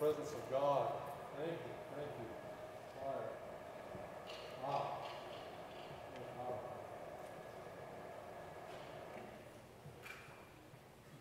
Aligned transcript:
presence 0.00 0.32
of 0.32 0.50
God. 0.50 0.86
Thank 1.36 1.50
you, 1.50 1.74
thank 1.94 2.08
you. 2.08 2.26
Fire. 3.04 3.12
Wow. 4.62 4.96
Wow. 6.38 6.54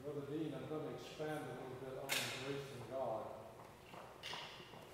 Brother 0.05 0.21
Dean, 0.31 0.53
I'm 0.55 0.69
going 0.69 0.81
to 0.81 0.95
expand 0.95 1.29
a 1.29 1.51
little 1.59 1.75
bit 1.83 1.93
on 2.01 2.09
embracing 2.39 2.81
God. 2.89 3.21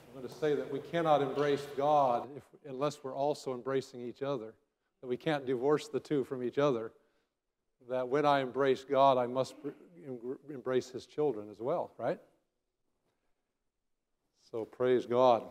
I'm 0.07 0.19
going 0.19 0.33
to 0.33 0.39
say 0.39 0.55
that 0.55 0.73
we 0.73 0.79
cannot 0.79 1.21
embrace 1.21 1.67
God 1.77 2.27
if, 2.35 2.43
unless 2.67 3.03
we're 3.03 3.13
also 3.13 3.53
embracing 3.53 4.01
each 4.01 4.23
other, 4.23 4.55
that 5.01 5.07
we 5.07 5.15
can't 5.15 5.45
divorce 5.45 5.89
the 5.89 5.99
two 5.99 6.23
from 6.23 6.41
each 6.41 6.57
other. 6.57 6.91
That 7.87 8.07
when 8.07 8.25
I 8.25 8.39
embrace 8.39 8.83
God, 8.83 9.19
I 9.19 9.27
must 9.27 9.53
embrace 10.49 10.89
His 10.89 11.05
children 11.05 11.49
as 11.51 11.59
well, 11.59 11.91
right? 11.99 12.19
So 14.51 14.63
praise 14.65 15.05
God. 15.05 15.43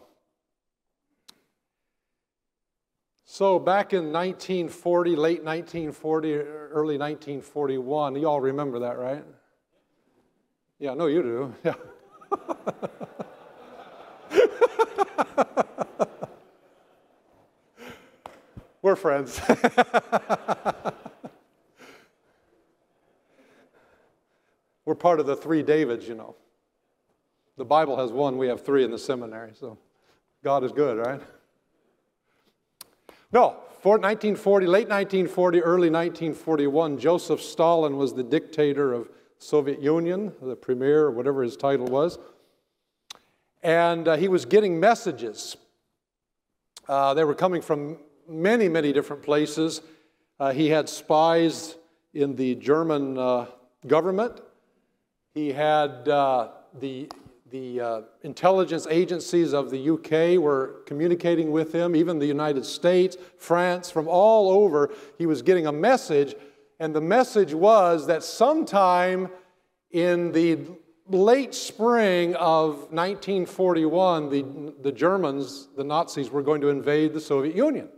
So 3.25 3.59
back 3.59 3.93
in 3.93 4.13
1940, 4.13 5.17
late 5.17 5.43
1940, 5.43 6.35
early 6.35 6.97
1941, 6.99 8.17
you 8.17 8.29
all 8.29 8.41
remember 8.41 8.79
that, 8.81 8.97
right? 8.99 9.25
Yeah, 10.79 10.95
no, 10.95 11.07
you 11.07 11.23
do. 11.23 11.55
Yeah. 11.65 11.75
We're 18.83 18.97
friends. 18.97 19.41
We're 24.85 24.95
part 24.95 25.21
of 25.21 25.27
the 25.27 25.37
three 25.37 25.63
Davids, 25.63 26.07
you 26.07 26.15
know. 26.15 26.37
The 27.57 27.65
Bible 27.65 27.97
has 27.97 28.11
one, 28.11 28.37
we 28.37 28.49
have 28.49 28.65
three 28.65 28.85
in 28.85 28.91
the 28.91 28.99
seminary, 28.99 29.53
so 29.55 29.79
God 30.43 30.65
is 30.65 30.73
good, 30.73 30.99
right? 30.99 31.21
No, 33.33 33.57
1940, 33.83 34.67
late 34.67 34.89
1940, 34.89 35.61
early 35.61 35.91
1941, 35.91 36.99
Joseph 36.99 37.43
Stalin 37.43 37.97
was 37.97 38.15
the 38.15 38.23
dictator 38.23 38.93
of 38.93 39.11
Soviet 39.39 39.83
Union, 39.83 40.33
the 40.41 40.57
premier, 40.57 41.03
or 41.03 41.11
whatever 41.11 41.43
his 41.43 41.57
title 41.57 41.87
was. 41.87 42.19
And 43.63 44.09
uh, 44.09 44.17
he 44.17 44.29
was 44.29 44.47
getting 44.47 44.81
messages. 44.81 45.57
Uh, 46.89 47.15
they 47.15 47.25
were 47.25 47.35
coming 47.35 47.61
from 47.61 47.99
many, 48.29 48.69
many 48.69 48.93
different 48.93 49.23
places. 49.23 49.83
Uh, 50.41 50.53
he 50.53 50.69
had 50.69 50.89
spies 50.89 51.77
in 52.15 52.37
the 52.37 52.55
German 52.55 53.19
uh, 53.19 53.47
government. 53.87 54.41
He 55.35 55.53
had 55.53 56.09
uh, 56.09 56.49
the 56.81 57.09
the 57.55 57.81
uh, 57.81 58.01
intelligence 58.23 58.85
agencies 58.91 59.53
of 59.53 59.71
the 59.71 59.91
UK 59.91 60.43
were 60.43 60.83
communicating 60.87 61.53
with 61.53 61.73
him, 61.73 61.95
even 61.95 62.19
the 62.19 62.27
United 62.27 62.67
States, 62.67 63.17
France, 63.39 63.93
from 63.93 64.09
all 64.09 64.51
over. 64.51 64.91
He 65.19 65.27
was 65.27 65.41
getting 65.41 65.69
a 65.69 65.73
message, 65.73 66.35
and 66.81 66.93
the 66.93 67.01
message 67.01 67.55
was 67.55 68.09
that 68.09 68.25
sometime 68.25 69.29
in 69.93 70.33
the 70.33 70.67
late 71.09 71.55
spring 71.55 72.35
of 72.35 72.91
1941, 72.91 74.31
the, 74.31 74.75
the 74.83 74.91
Germans, 74.91 75.69
the 75.77 75.85
Nazis, 75.85 76.31
were 76.31 76.43
going 76.43 76.61
to 76.61 76.71
invade 76.71 77.13
the 77.13 77.21
Soviet 77.21 77.55
Union. 77.55 77.89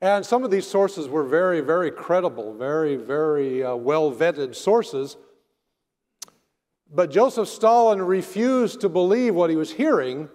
And 0.00 0.24
some 0.24 0.44
of 0.44 0.52
these 0.52 0.68
sources 0.68 1.08
were 1.08 1.24
very, 1.24 1.62
very 1.62 1.90
credible, 1.90 2.54
very, 2.54 2.94
very 2.94 3.64
uh, 3.64 3.74
well 3.74 4.12
vetted 4.12 4.54
sources. 4.54 5.16
But 6.92 7.10
Joseph 7.10 7.48
Stalin 7.48 8.00
refused 8.00 8.80
to 8.80 8.88
believe 8.88 9.34
what 9.34 9.50
he 9.50 9.56
was 9.56 9.72
hearing 9.72 10.28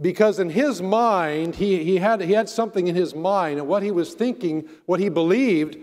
because 0.00 0.38
in 0.38 0.50
his 0.50 0.82
mind, 0.82 1.54
he, 1.56 1.82
he, 1.82 1.96
had, 1.96 2.20
he 2.20 2.32
had 2.32 2.48
something 2.48 2.86
in 2.86 2.94
his 2.94 3.14
mind, 3.14 3.58
and 3.58 3.66
what 3.66 3.82
he 3.82 3.90
was 3.90 4.12
thinking, 4.12 4.68
what 4.84 5.00
he 5.00 5.08
believed, 5.08 5.78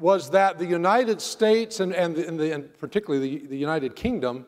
was 0.00 0.30
that 0.30 0.58
the 0.58 0.66
United 0.66 1.20
States 1.20 1.78
and, 1.78 1.94
and, 1.94 2.16
the, 2.16 2.26
and, 2.26 2.40
the, 2.40 2.52
and 2.52 2.78
particularly 2.78 3.38
the, 3.38 3.46
the 3.46 3.56
United 3.56 3.94
Kingdom 3.94 4.46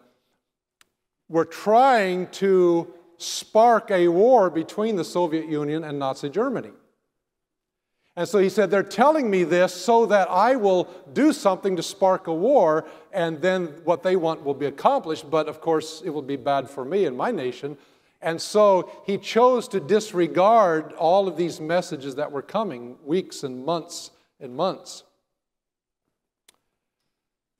were 1.28 1.44
trying 1.44 2.26
to 2.28 2.92
spark 3.18 3.90
a 3.90 4.08
war 4.08 4.50
between 4.50 4.96
the 4.96 5.04
Soviet 5.04 5.48
Union 5.48 5.84
and 5.84 5.98
Nazi 5.98 6.28
Germany. 6.28 6.72
And 8.16 8.26
so 8.26 8.38
he 8.38 8.48
said, 8.48 8.70
They're 8.70 8.82
telling 8.82 9.30
me 9.30 9.44
this 9.44 9.74
so 9.74 10.06
that 10.06 10.30
I 10.30 10.56
will 10.56 10.88
do 11.12 11.32
something 11.32 11.76
to 11.76 11.82
spark 11.82 12.26
a 12.26 12.34
war, 12.34 12.86
and 13.12 13.40
then 13.42 13.66
what 13.84 14.02
they 14.02 14.16
want 14.16 14.42
will 14.42 14.54
be 14.54 14.66
accomplished, 14.66 15.30
but 15.30 15.48
of 15.48 15.60
course 15.60 16.02
it 16.04 16.10
will 16.10 16.22
be 16.22 16.36
bad 16.36 16.68
for 16.68 16.84
me 16.84 17.04
and 17.04 17.16
my 17.16 17.30
nation. 17.30 17.76
And 18.22 18.40
so 18.40 18.90
he 19.04 19.18
chose 19.18 19.68
to 19.68 19.80
disregard 19.80 20.94
all 20.94 21.28
of 21.28 21.36
these 21.36 21.60
messages 21.60 22.14
that 22.14 22.32
were 22.32 22.42
coming 22.42 22.96
weeks 23.04 23.44
and 23.44 23.64
months 23.64 24.10
and 24.40 24.56
months. 24.56 25.04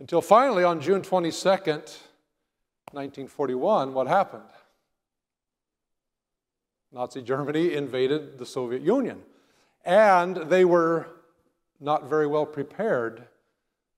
Until 0.01 0.23
finally, 0.23 0.65
on 0.65 0.81
June 0.81 1.03
22nd, 1.03 1.99
1941, 2.93 3.93
what 3.93 4.07
happened? 4.07 4.43
Nazi 6.93 7.21
Germany 7.21 7.75
invaded 7.75 8.39
the 8.39 8.47
Soviet 8.47 8.81
Union. 8.81 9.23
And 9.87 10.37
they 10.37 10.65
were 10.65 11.07
not 11.81 12.11
very 12.11 12.27
well 12.27 12.45
prepared 12.45 13.23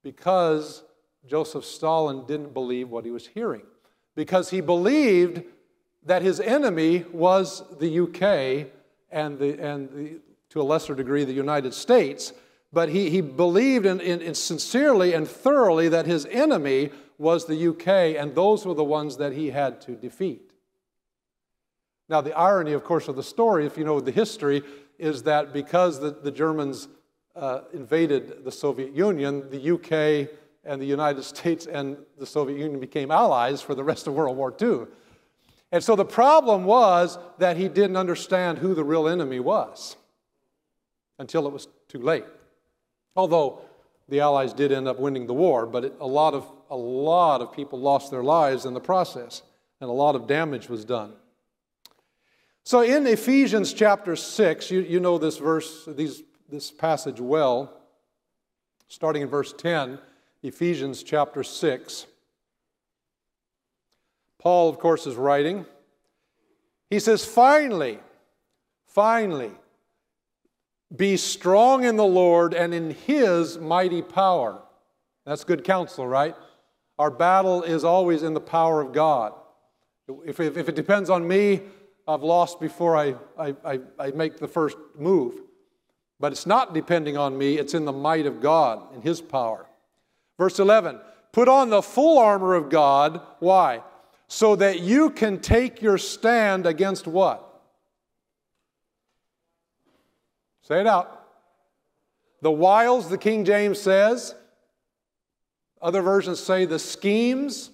because 0.04 0.84
Joseph 1.26 1.64
Stalin 1.64 2.26
didn't 2.26 2.52
believe 2.52 2.90
what 2.90 3.06
he 3.06 3.10
was 3.10 3.26
hearing. 3.26 3.62
Because 4.14 4.50
he 4.50 4.60
believed 4.60 5.42
that 6.04 6.20
his 6.20 6.40
enemy 6.40 7.06
was 7.10 7.62
the 7.78 8.00
UK 8.00 8.70
and, 9.10 9.38
the, 9.38 9.58
and 9.58 9.90
the, 9.90 10.20
to 10.50 10.60
a 10.60 10.62
lesser 10.62 10.94
degree 10.94 11.24
the 11.24 11.32
United 11.32 11.72
States, 11.72 12.34
but 12.70 12.90
he, 12.90 13.08
he 13.08 13.22
believed 13.22 13.86
in, 13.86 13.98
in, 14.00 14.20
in 14.20 14.34
sincerely 14.34 15.14
and 15.14 15.26
thoroughly 15.26 15.88
that 15.88 16.04
his 16.04 16.26
enemy 16.26 16.90
was 17.16 17.46
the 17.46 17.68
UK, 17.68 18.20
and 18.20 18.34
those 18.34 18.66
were 18.66 18.74
the 18.74 18.84
ones 18.84 19.16
that 19.16 19.32
he 19.32 19.50
had 19.50 19.80
to 19.82 19.92
defeat. 19.92 20.52
Now, 22.08 22.20
the 22.20 22.36
irony, 22.36 22.72
of 22.72 22.84
course, 22.84 23.08
of 23.08 23.16
the 23.16 23.22
story, 23.22 23.66
if 23.66 23.76
you 23.76 23.84
know 23.84 24.00
the 24.00 24.12
history, 24.12 24.62
is 24.98 25.22
that 25.24 25.52
because 25.52 26.00
the, 26.00 26.10
the 26.10 26.30
Germans 26.30 26.88
uh, 27.36 27.60
invaded 27.72 28.44
the 28.44 28.52
Soviet 28.52 28.94
Union, 28.94 29.48
the 29.50 29.72
UK 29.74 30.28
and 30.64 30.82
the 30.82 30.86
United 30.86 31.22
States 31.34 31.66
and 31.66 31.96
the 32.18 32.26
Soviet 32.26 32.58
Union 32.58 32.80
became 32.80 33.10
allies 33.10 33.62
for 33.62 33.74
the 33.74 33.84
rest 33.84 34.06
of 34.06 34.14
World 34.14 34.36
War 34.36 34.54
II. 34.60 34.86
And 35.70 35.84
so 35.84 35.94
the 35.96 36.04
problem 36.04 36.64
was 36.64 37.18
that 37.38 37.56
he 37.56 37.68
didn't 37.68 37.96
understand 37.96 38.58
who 38.58 38.74
the 38.74 38.84
real 38.84 39.06
enemy 39.06 39.38
was 39.38 39.96
until 41.18 41.46
it 41.46 41.52
was 41.52 41.68
too 41.88 41.98
late. 41.98 42.24
Although 43.14 43.60
the 44.08 44.20
Allies 44.20 44.52
did 44.52 44.72
end 44.72 44.88
up 44.88 44.98
winning 44.98 45.26
the 45.26 45.34
war, 45.34 45.66
but 45.66 45.84
it, 45.84 45.94
a, 46.00 46.06
lot 46.06 46.32
of, 46.32 46.50
a 46.70 46.76
lot 46.76 47.42
of 47.42 47.52
people 47.52 47.78
lost 47.78 48.10
their 48.10 48.22
lives 48.22 48.64
in 48.64 48.72
the 48.72 48.80
process, 48.80 49.42
and 49.80 49.90
a 49.90 49.92
lot 49.92 50.14
of 50.14 50.26
damage 50.26 50.68
was 50.68 50.84
done. 50.84 51.12
So 52.68 52.82
in 52.82 53.06
Ephesians 53.06 53.72
chapter 53.72 54.14
6, 54.14 54.70
you, 54.70 54.80
you 54.80 55.00
know 55.00 55.16
this 55.16 55.38
verse, 55.38 55.88
these, 55.88 56.22
this 56.50 56.70
passage 56.70 57.18
well, 57.18 57.72
starting 58.88 59.22
in 59.22 59.28
verse 59.28 59.54
10, 59.54 59.98
Ephesians 60.42 61.02
chapter 61.02 61.42
6. 61.42 62.06
Paul, 64.38 64.68
of 64.68 64.78
course, 64.78 65.06
is 65.06 65.14
writing. 65.14 65.64
He 66.90 66.98
says, 66.98 67.24
Finally, 67.24 68.00
finally, 68.86 69.52
be 70.94 71.16
strong 71.16 71.84
in 71.84 71.96
the 71.96 72.04
Lord 72.04 72.52
and 72.52 72.74
in 72.74 72.90
his 72.90 73.56
mighty 73.56 74.02
power. 74.02 74.60
That's 75.24 75.42
good 75.42 75.64
counsel, 75.64 76.06
right? 76.06 76.36
Our 76.98 77.10
battle 77.10 77.62
is 77.62 77.82
always 77.82 78.22
in 78.22 78.34
the 78.34 78.40
power 78.40 78.82
of 78.82 78.92
God. 78.92 79.32
If, 80.26 80.38
if, 80.38 80.58
if 80.58 80.68
it 80.68 80.74
depends 80.74 81.08
on 81.08 81.26
me, 81.26 81.62
I've 82.08 82.22
lost 82.22 82.58
before 82.58 82.96
I, 82.96 83.14
I, 83.38 83.54
I, 83.62 83.80
I 83.98 84.10
make 84.12 84.38
the 84.38 84.48
first 84.48 84.78
move. 84.98 85.42
But 86.18 86.32
it's 86.32 86.46
not 86.46 86.72
depending 86.72 87.18
on 87.18 87.36
me, 87.36 87.58
it's 87.58 87.74
in 87.74 87.84
the 87.84 87.92
might 87.92 88.24
of 88.24 88.40
God, 88.40 88.94
in 88.94 89.02
His 89.02 89.20
power. 89.20 89.66
Verse 90.38 90.58
11 90.58 90.98
Put 91.32 91.48
on 91.48 91.68
the 91.68 91.82
full 91.82 92.18
armor 92.18 92.54
of 92.54 92.70
God. 92.70 93.20
Why? 93.40 93.82
So 94.26 94.56
that 94.56 94.80
you 94.80 95.10
can 95.10 95.38
take 95.38 95.82
your 95.82 95.98
stand 95.98 96.66
against 96.66 97.06
what? 97.06 97.44
Say 100.62 100.80
it 100.80 100.86
out. 100.86 101.26
The 102.40 102.50
wiles, 102.50 103.08
the 103.08 103.18
King 103.18 103.44
James 103.44 103.80
says. 103.80 104.34
Other 105.80 106.02
versions 106.02 106.40
say 106.40 106.64
the 106.64 106.78
schemes 106.78 107.70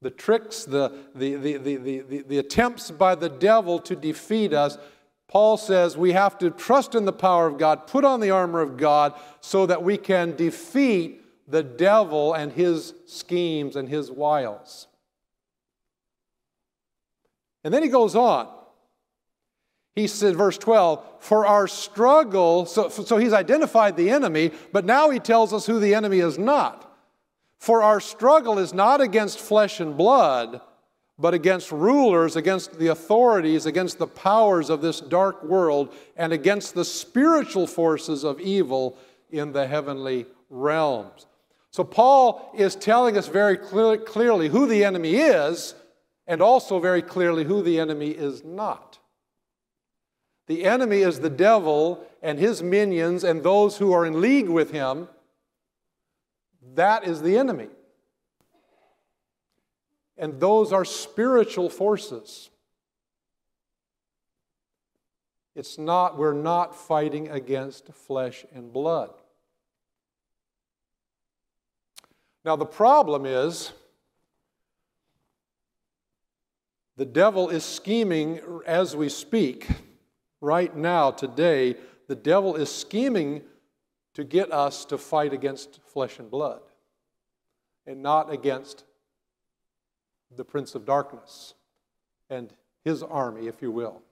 the 0.00 0.10
tricks, 0.10 0.64
the, 0.64 0.92
the, 1.14 1.34
the, 1.34 1.56
the, 1.56 2.22
the, 2.22 2.38
attempts 2.38 2.90
by 2.90 3.14
the 3.14 3.28
devil 3.28 3.80
to 3.80 3.96
defeat 3.96 4.52
us, 4.52 4.78
Paul 5.26 5.56
says 5.56 5.96
we 5.96 6.12
have 6.12 6.38
to 6.38 6.50
trust 6.50 6.94
in 6.94 7.04
the 7.04 7.12
power 7.12 7.46
of 7.46 7.58
God, 7.58 7.86
put 7.86 8.04
on 8.04 8.20
the 8.20 8.30
armor 8.30 8.60
of 8.60 8.76
God 8.76 9.14
so 9.40 9.66
that 9.66 9.82
we 9.82 9.96
can 9.96 10.36
defeat 10.36 11.24
the 11.48 11.62
devil 11.62 12.32
and 12.32 12.52
his 12.52 12.94
schemes 13.06 13.74
and 13.74 13.88
his 13.88 14.10
wiles. 14.10 14.86
And 17.64 17.74
then 17.74 17.82
he 17.82 17.88
goes 17.88 18.14
on. 18.14 18.48
He 19.96 20.06
said, 20.06 20.36
verse 20.36 20.56
12, 20.58 21.04
for 21.18 21.44
our 21.44 21.66
struggle, 21.66 22.66
so, 22.66 22.88
so 22.88 23.16
he's 23.16 23.32
identified 23.32 23.96
the 23.96 24.10
enemy, 24.10 24.52
but 24.72 24.84
now 24.84 25.10
he 25.10 25.18
tells 25.18 25.52
us 25.52 25.66
who 25.66 25.80
the 25.80 25.92
enemy 25.92 26.20
is 26.20 26.38
not. 26.38 26.87
For 27.58 27.82
our 27.82 28.00
struggle 28.00 28.58
is 28.58 28.72
not 28.72 29.00
against 29.00 29.38
flesh 29.38 29.80
and 29.80 29.96
blood, 29.96 30.60
but 31.18 31.34
against 31.34 31.72
rulers, 31.72 32.36
against 32.36 32.78
the 32.78 32.88
authorities, 32.88 33.66
against 33.66 33.98
the 33.98 34.06
powers 34.06 34.70
of 34.70 34.80
this 34.80 35.00
dark 35.00 35.42
world, 35.42 35.92
and 36.16 36.32
against 36.32 36.74
the 36.74 36.84
spiritual 36.84 37.66
forces 37.66 38.24
of 38.24 38.40
evil 38.40 38.96
in 39.30 39.52
the 39.52 39.66
heavenly 39.66 40.26
realms. 40.48 41.26
So, 41.70 41.84
Paul 41.84 42.50
is 42.56 42.76
telling 42.76 43.18
us 43.18 43.28
very 43.28 43.56
clear, 43.56 43.98
clearly 43.98 44.48
who 44.48 44.66
the 44.66 44.84
enemy 44.84 45.16
is, 45.16 45.74
and 46.26 46.40
also 46.40 46.78
very 46.78 47.02
clearly 47.02 47.44
who 47.44 47.62
the 47.62 47.80
enemy 47.80 48.10
is 48.10 48.44
not. 48.44 48.98
The 50.46 50.64
enemy 50.64 51.00
is 51.00 51.20
the 51.20 51.30
devil 51.30 52.06
and 52.22 52.38
his 52.38 52.62
minions 52.62 53.22
and 53.22 53.42
those 53.42 53.76
who 53.76 53.92
are 53.92 54.06
in 54.06 54.20
league 54.20 54.48
with 54.48 54.70
him. 54.70 55.08
That 56.74 57.04
is 57.06 57.22
the 57.22 57.36
enemy. 57.38 57.68
And 60.16 60.40
those 60.40 60.72
are 60.72 60.84
spiritual 60.84 61.70
forces. 61.70 62.50
It's 65.54 65.78
not, 65.78 66.16
we're 66.16 66.32
not 66.32 66.76
fighting 66.76 67.28
against 67.30 67.92
flesh 67.92 68.44
and 68.54 68.72
blood. 68.72 69.10
Now, 72.44 72.56
the 72.56 72.64
problem 72.64 73.26
is 73.26 73.72
the 76.96 77.04
devil 77.04 77.48
is 77.48 77.64
scheming 77.64 78.40
as 78.66 78.96
we 78.96 79.08
speak. 79.08 79.66
Right 80.40 80.74
now, 80.76 81.10
today, 81.10 81.76
the 82.06 82.14
devil 82.14 82.56
is 82.56 82.72
scheming 82.72 83.42
to 84.18 84.24
get 84.24 84.50
us 84.50 84.84
to 84.84 84.98
fight 84.98 85.32
against 85.32 85.78
flesh 85.84 86.18
and 86.18 86.28
blood 86.28 86.60
and 87.86 88.02
not 88.02 88.32
against 88.32 88.82
the 90.34 90.44
prince 90.44 90.74
of 90.74 90.84
darkness 90.84 91.54
and 92.28 92.52
his 92.84 93.00
army, 93.04 93.46
if 93.46 93.62
you 93.62 93.70
will. 93.70 94.02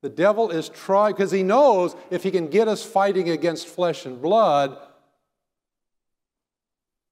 The 0.00 0.08
devil 0.08 0.50
is 0.50 0.70
trying, 0.70 1.12
because 1.12 1.30
he 1.30 1.42
knows 1.42 1.94
if 2.10 2.22
he 2.22 2.30
can 2.30 2.46
get 2.46 2.68
us 2.68 2.82
fighting 2.82 3.28
against 3.28 3.68
flesh 3.68 4.06
and 4.06 4.22
blood, 4.22 4.78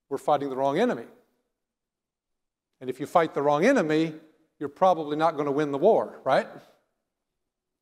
we're 0.09 0.17
fighting 0.17 0.49
the 0.49 0.57
wrong 0.57 0.79
enemy. 0.79 1.05
And 2.81 2.89
if 2.89 2.99
you 2.99 3.05
fight 3.05 3.35
the 3.35 3.43
wrong 3.43 3.63
enemy, 3.63 4.15
you're 4.57 4.69
probably 4.69 5.17
not 5.17 5.35
going 5.35 5.45
to 5.45 5.51
win 5.51 5.71
the 5.71 5.77
war, 5.77 6.19
right? 6.23 6.47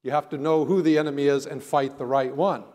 You 0.04 0.12
have 0.12 0.28
to 0.32 0.38
know 0.38 0.66
who 0.66 0.82
the 0.82 0.98
enemy 0.98 1.28
is 1.28 1.46
and 1.46 1.64
fight 1.64 1.98
the 1.98 2.06
right 2.06 2.36
one. 2.36 2.66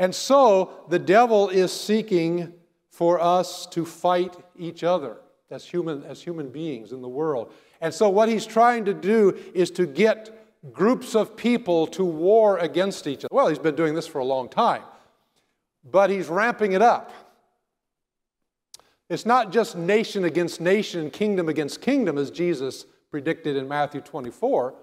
And 0.00 0.14
so 0.14 0.70
the 0.88 0.98
devil 0.98 1.50
is 1.50 1.70
seeking 1.70 2.54
for 2.88 3.20
us 3.20 3.66
to 3.66 3.84
fight 3.84 4.34
each 4.58 4.82
other 4.82 5.18
as 5.50 5.66
human, 5.66 6.02
as 6.04 6.22
human 6.22 6.48
beings 6.48 6.92
in 6.92 7.02
the 7.02 7.08
world. 7.08 7.52
And 7.82 7.92
so, 7.92 8.08
what 8.08 8.30
he's 8.30 8.46
trying 8.46 8.86
to 8.86 8.94
do 8.94 9.38
is 9.54 9.70
to 9.72 9.86
get 9.86 10.36
groups 10.72 11.14
of 11.14 11.36
people 11.36 11.86
to 11.88 12.04
war 12.04 12.56
against 12.58 13.06
each 13.06 13.24
other. 13.26 13.28
Well, 13.30 13.48
he's 13.48 13.58
been 13.58 13.76
doing 13.76 13.94
this 13.94 14.06
for 14.06 14.20
a 14.20 14.24
long 14.24 14.48
time, 14.48 14.82
but 15.84 16.08
he's 16.08 16.28
ramping 16.28 16.72
it 16.72 16.82
up. 16.82 17.12
It's 19.10 19.26
not 19.26 19.52
just 19.52 19.76
nation 19.76 20.24
against 20.24 20.62
nation, 20.62 21.10
kingdom 21.10 21.50
against 21.50 21.82
kingdom, 21.82 22.16
as 22.16 22.30
Jesus 22.30 22.86
predicted 23.10 23.54
in 23.54 23.68
Matthew 23.68 24.00
24. 24.00 24.74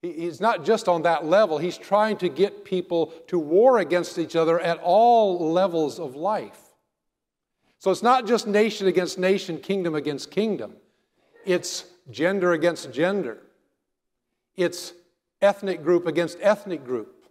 He's 0.00 0.40
not 0.40 0.64
just 0.64 0.88
on 0.88 1.02
that 1.02 1.24
level, 1.24 1.58
he's 1.58 1.76
trying 1.76 2.18
to 2.18 2.28
get 2.28 2.64
people 2.64 3.06
to 3.26 3.38
war 3.38 3.78
against 3.78 4.18
each 4.18 4.36
other 4.36 4.60
at 4.60 4.78
all 4.78 5.52
levels 5.52 5.98
of 5.98 6.14
life. 6.14 6.60
So 7.80 7.90
it's 7.90 8.02
not 8.02 8.26
just 8.26 8.46
nation 8.46 8.86
against 8.86 9.18
nation, 9.18 9.58
kingdom 9.58 9.94
against 9.94 10.30
kingdom. 10.30 10.74
It's 11.44 11.84
gender 12.10 12.52
against 12.52 12.92
gender. 12.92 13.38
It's 14.56 14.92
ethnic 15.40 15.82
group 15.82 16.06
against 16.06 16.38
ethnic 16.40 16.84
group. 16.84 17.26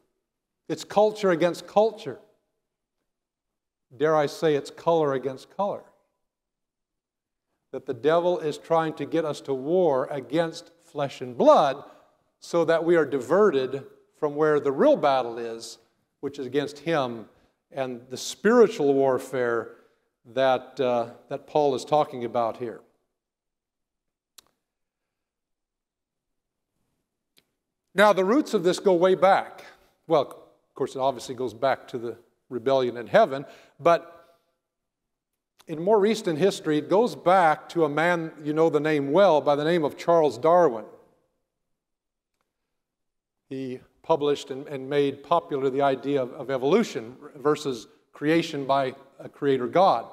It's 0.67 0.83
culture 0.83 1.31
against 1.31 1.67
culture. 1.67 2.19
Dare 3.95 4.15
I 4.15 4.25
say, 4.25 4.55
it's 4.55 4.71
color 4.71 5.13
against 5.13 5.55
color. 5.55 5.83
That 7.71 7.85
the 7.85 7.93
devil 7.93 8.39
is 8.39 8.57
trying 8.57 8.93
to 8.95 9.05
get 9.05 9.23
us 9.23 9.39
to 9.41 9.53
war 9.53 10.07
against 10.11 10.71
flesh 10.83 11.21
and 11.21 11.37
blood 11.37 11.83
so 12.39 12.65
that 12.65 12.83
we 12.83 12.95
are 12.95 13.05
diverted 13.05 13.83
from 14.19 14.35
where 14.35 14.59
the 14.59 14.71
real 14.71 14.95
battle 14.95 15.37
is, 15.37 15.77
which 16.21 16.39
is 16.39 16.45
against 16.45 16.79
him 16.79 17.25
and 17.71 18.01
the 18.09 18.17
spiritual 18.17 18.93
warfare 18.93 19.75
that, 20.33 20.79
uh, 20.79 21.09
that 21.29 21.47
Paul 21.47 21.75
is 21.75 21.85
talking 21.85 22.25
about 22.25 22.57
here. 22.57 22.81
Now, 27.93 28.13
the 28.13 28.25
roots 28.25 28.53
of 28.53 28.63
this 28.63 28.79
go 28.79 28.93
way 28.93 29.15
back. 29.15 29.65
Well, 30.05 30.21
of 30.21 30.75
course, 30.75 30.95
it 30.95 30.99
obviously 30.99 31.35
goes 31.35 31.53
back 31.53 31.87
to 31.89 31.97
the 31.97 32.17
rebellion 32.49 32.95
in 32.97 33.07
heaven, 33.07 33.45
but 33.79 34.13
in 35.67 35.81
more 35.81 35.99
recent 35.99 36.37
history, 36.37 36.77
it 36.77 36.89
goes 36.89 37.15
back 37.15 37.67
to 37.69 37.83
a 37.83 37.89
man 37.89 38.31
you 38.43 38.53
know 38.53 38.69
the 38.69 38.79
name 38.79 39.11
well 39.11 39.41
by 39.41 39.55
the 39.55 39.63
name 39.63 39.83
of 39.83 39.97
Charles 39.97 40.37
Darwin. 40.37 40.85
He 43.49 43.79
published 44.03 44.51
and, 44.51 44.67
and 44.67 44.89
made 44.89 45.23
popular 45.23 45.69
the 45.69 45.81
idea 45.81 46.21
of, 46.21 46.31
of 46.33 46.49
evolution 46.49 47.15
versus 47.35 47.87
creation 48.13 48.65
by 48.65 48.95
a 49.19 49.29
creator 49.29 49.67
God. 49.67 50.05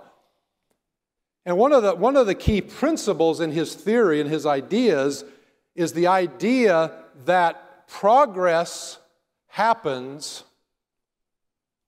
And 1.47 1.57
one 1.59 1.73
of, 1.73 1.83
the, 1.83 1.95
one 1.95 2.17
of 2.17 2.27
the 2.27 2.35
key 2.35 2.61
principles 2.61 3.41
in 3.41 3.53
his 3.53 3.75
theory 3.75 4.21
and 4.21 4.31
his 4.31 4.47
ideas 4.47 5.25
is 5.75 5.93
the 5.93 6.07
idea 6.07 6.93
that 7.25 7.87
progress 7.89 8.99
happens 9.49 10.45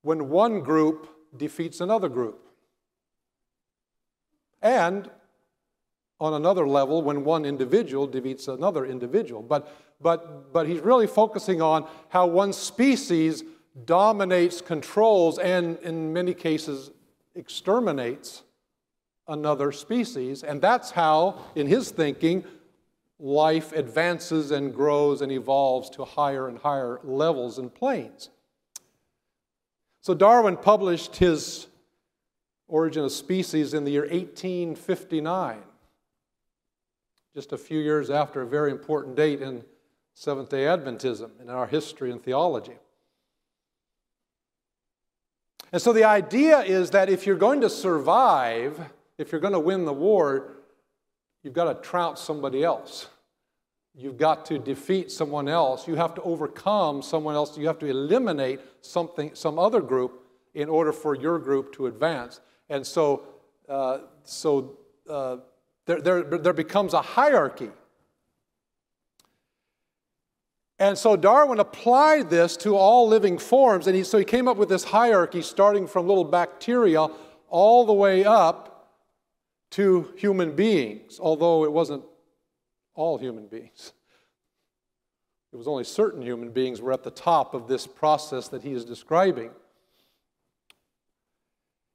when 0.02 0.28
one 0.28 0.60
group 0.60 1.08
defeats 1.36 1.80
another 1.80 2.08
group. 2.08 2.46
And 4.62 5.10
on 6.20 6.34
another 6.34 6.66
level, 6.66 7.02
when 7.02 7.24
one 7.24 7.44
individual 7.44 8.06
defeats 8.06 8.48
another 8.48 8.86
individual. 8.86 9.42
But, 9.42 9.68
but, 10.00 10.52
but 10.52 10.68
he's 10.68 10.80
really 10.80 11.06
focusing 11.06 11.62
on 11.62 11.88
how 12.08 12.26
one 12.26 12.52
species 12.52 13.42
dominates, 13.84 14.60
controls, 14.60 15.38
and 15.38 15.78
in 15.80 16.12
many 16.12 16.32
cases 16.32 16.90
exterminates 17.34 18.42
another 19.28 19.72
species. 19.72 20.42
And 20.42 20.60
that's 20.62 20.90
how, 20.92 21.40
in 21.54 21.66
his 21.66 21.90
thinking, 21.90 22.44
life 23.18 23.72
advances 23.72 24.50
and 24.50 24.74
grows 24.74 25.20
and 25.22 25.32
evolves 25.32 25.90
to 25.90 26.04
higher 26.04 26.48
and 26.48 26.58
higher 26.58 27.00
levels 27.02 27.58
and 27.58 27.74
planes. 27.74 28.30
So 30.00 30.14
Darwin 30.14 30.56
published 30.56 31.16
his 31.16 31.66
Origin 32.68 33.04
of 33.04 33.12
Species 33.12 33.74
in 33.74 33.84
the 33.84 33.92
year 33.92 34.02
1859, 34.02 35.58
just 37.34 37.52
a 37.52 37.58
few 37.58 37.78
years 37.78 38.10
after 38.10 38.42
a 38.42 38.46
very 38.46 38.70
important 38.70 39.16
date 39.16 39.40
in 39.40 39.64
Seventh 40.18 40.48
day 40.48 40.64
Adventism 40.64 41.30
in 41.42 41.50
our 41.50 41.66
history 41.66 42.10
and 42.10 42.22
theology. 42.22 42.72
And 45.70 45.82
so 45.82 45.92
the 45.92 46.04
idea 46.04 46.60
is 46.60 46.88
that 46.92 47.10
if 47.10 47.26
you're 47.26 47.36
going 47.36 47.60
to 47.60 47.68
survive, 47.68 48.80
if 49.18 49.30
you're 49.30 49.42
going 49.42 49.52
to 49.52 49.60
win 49.60 49.84
the 49.84 49.92
war, 49.92 50.56
you've 51.42 51.52
got 51.52 51.64
to 51.64 51.86
trounce 51.86 52.22
somebody 52.22 52.64
else. 52.64 53.10
You've 53.94 54.16
got 54.16 54.46
to 54.46 54.58
defeat 54.58 55.12
someone 55.12 55.48
else. 55.48 55.86
You 55.86 55.96
have 55.96 56.14
to 56.14 56.22
overcome 56.22 57.02
someone 57.02 57.34
else. 57.34 57.58
You 57.58 57.66
have 57.66 57.78
to 57.80 57.86
eliminate 57.86 58.60
something, 58.80 59.34
some 59.34 59.58
other 59.58 59.82
group 59.82 60.24
in 60.54 60.70
order 60.70 60.94
for 60.94 61.14
your 61.14 61.38
group 61.38 61.74
to 61.74 61.88
advance. 61.88 62.40
And 62.70 62.86
so, 62.86 63.24
uh, 63.68 63.98
so 64.24 64.78
uh, 65.10 65.36
there, 65.84 66.00
there, 66.00 66.22
there 66.22 66.54
becomes 66.54 66.94
a 66.94 67.02
hierarchy. 67.02 67.68
And 70.78 70.98
so 70.98 71.16
Darwin 71.16 71.58
applied 71.58 72.28
this 72.28 72.56
to 72.58 72.76
all 72.76 73.08
living 73.08 73.38
forms. 73.38 73.86
And 73.86 73.96
he, 73.96 74.04
so 74.04 74.18
he 74.18 74.24
came 74.24 74.46
up 74.46 74.56
with 74.56 74.68
this 74.68 74.84
hierarchy 74.84 75.40
starting 75.40 75.86
from 75.86 76.06
little 76.06 76.24
bacteria 76.24 77.06
all 77.48 77.86
the 77.86 77.94
way 77.94 78.24
up 78.24 78.92
to 79.70 80.12
human 80.16 80.54
beings, 80.54 81.18
although 81.20 81.64
it 81.64 81.72
wasn't 81.72 82.04
all 82.94 83.18
human 83.18 83.46
beings. 83.46 83.92
It 85.52 85.56
was 85.56 85.66
only 85.66 85.84
certain 85.84 86.20
human 86.20 86.50
beings 86.50 86.82
were 86.82 86.92
at 86.92 87.02
the 87.02 87.10
top 87.10 87.54
of 87.54 87.68
this 87.68 87.86
process 87.86 88.48
that 88.48 88.62
he 88.62 88.72
is 88.72 88.84
describing. 88.84 89.50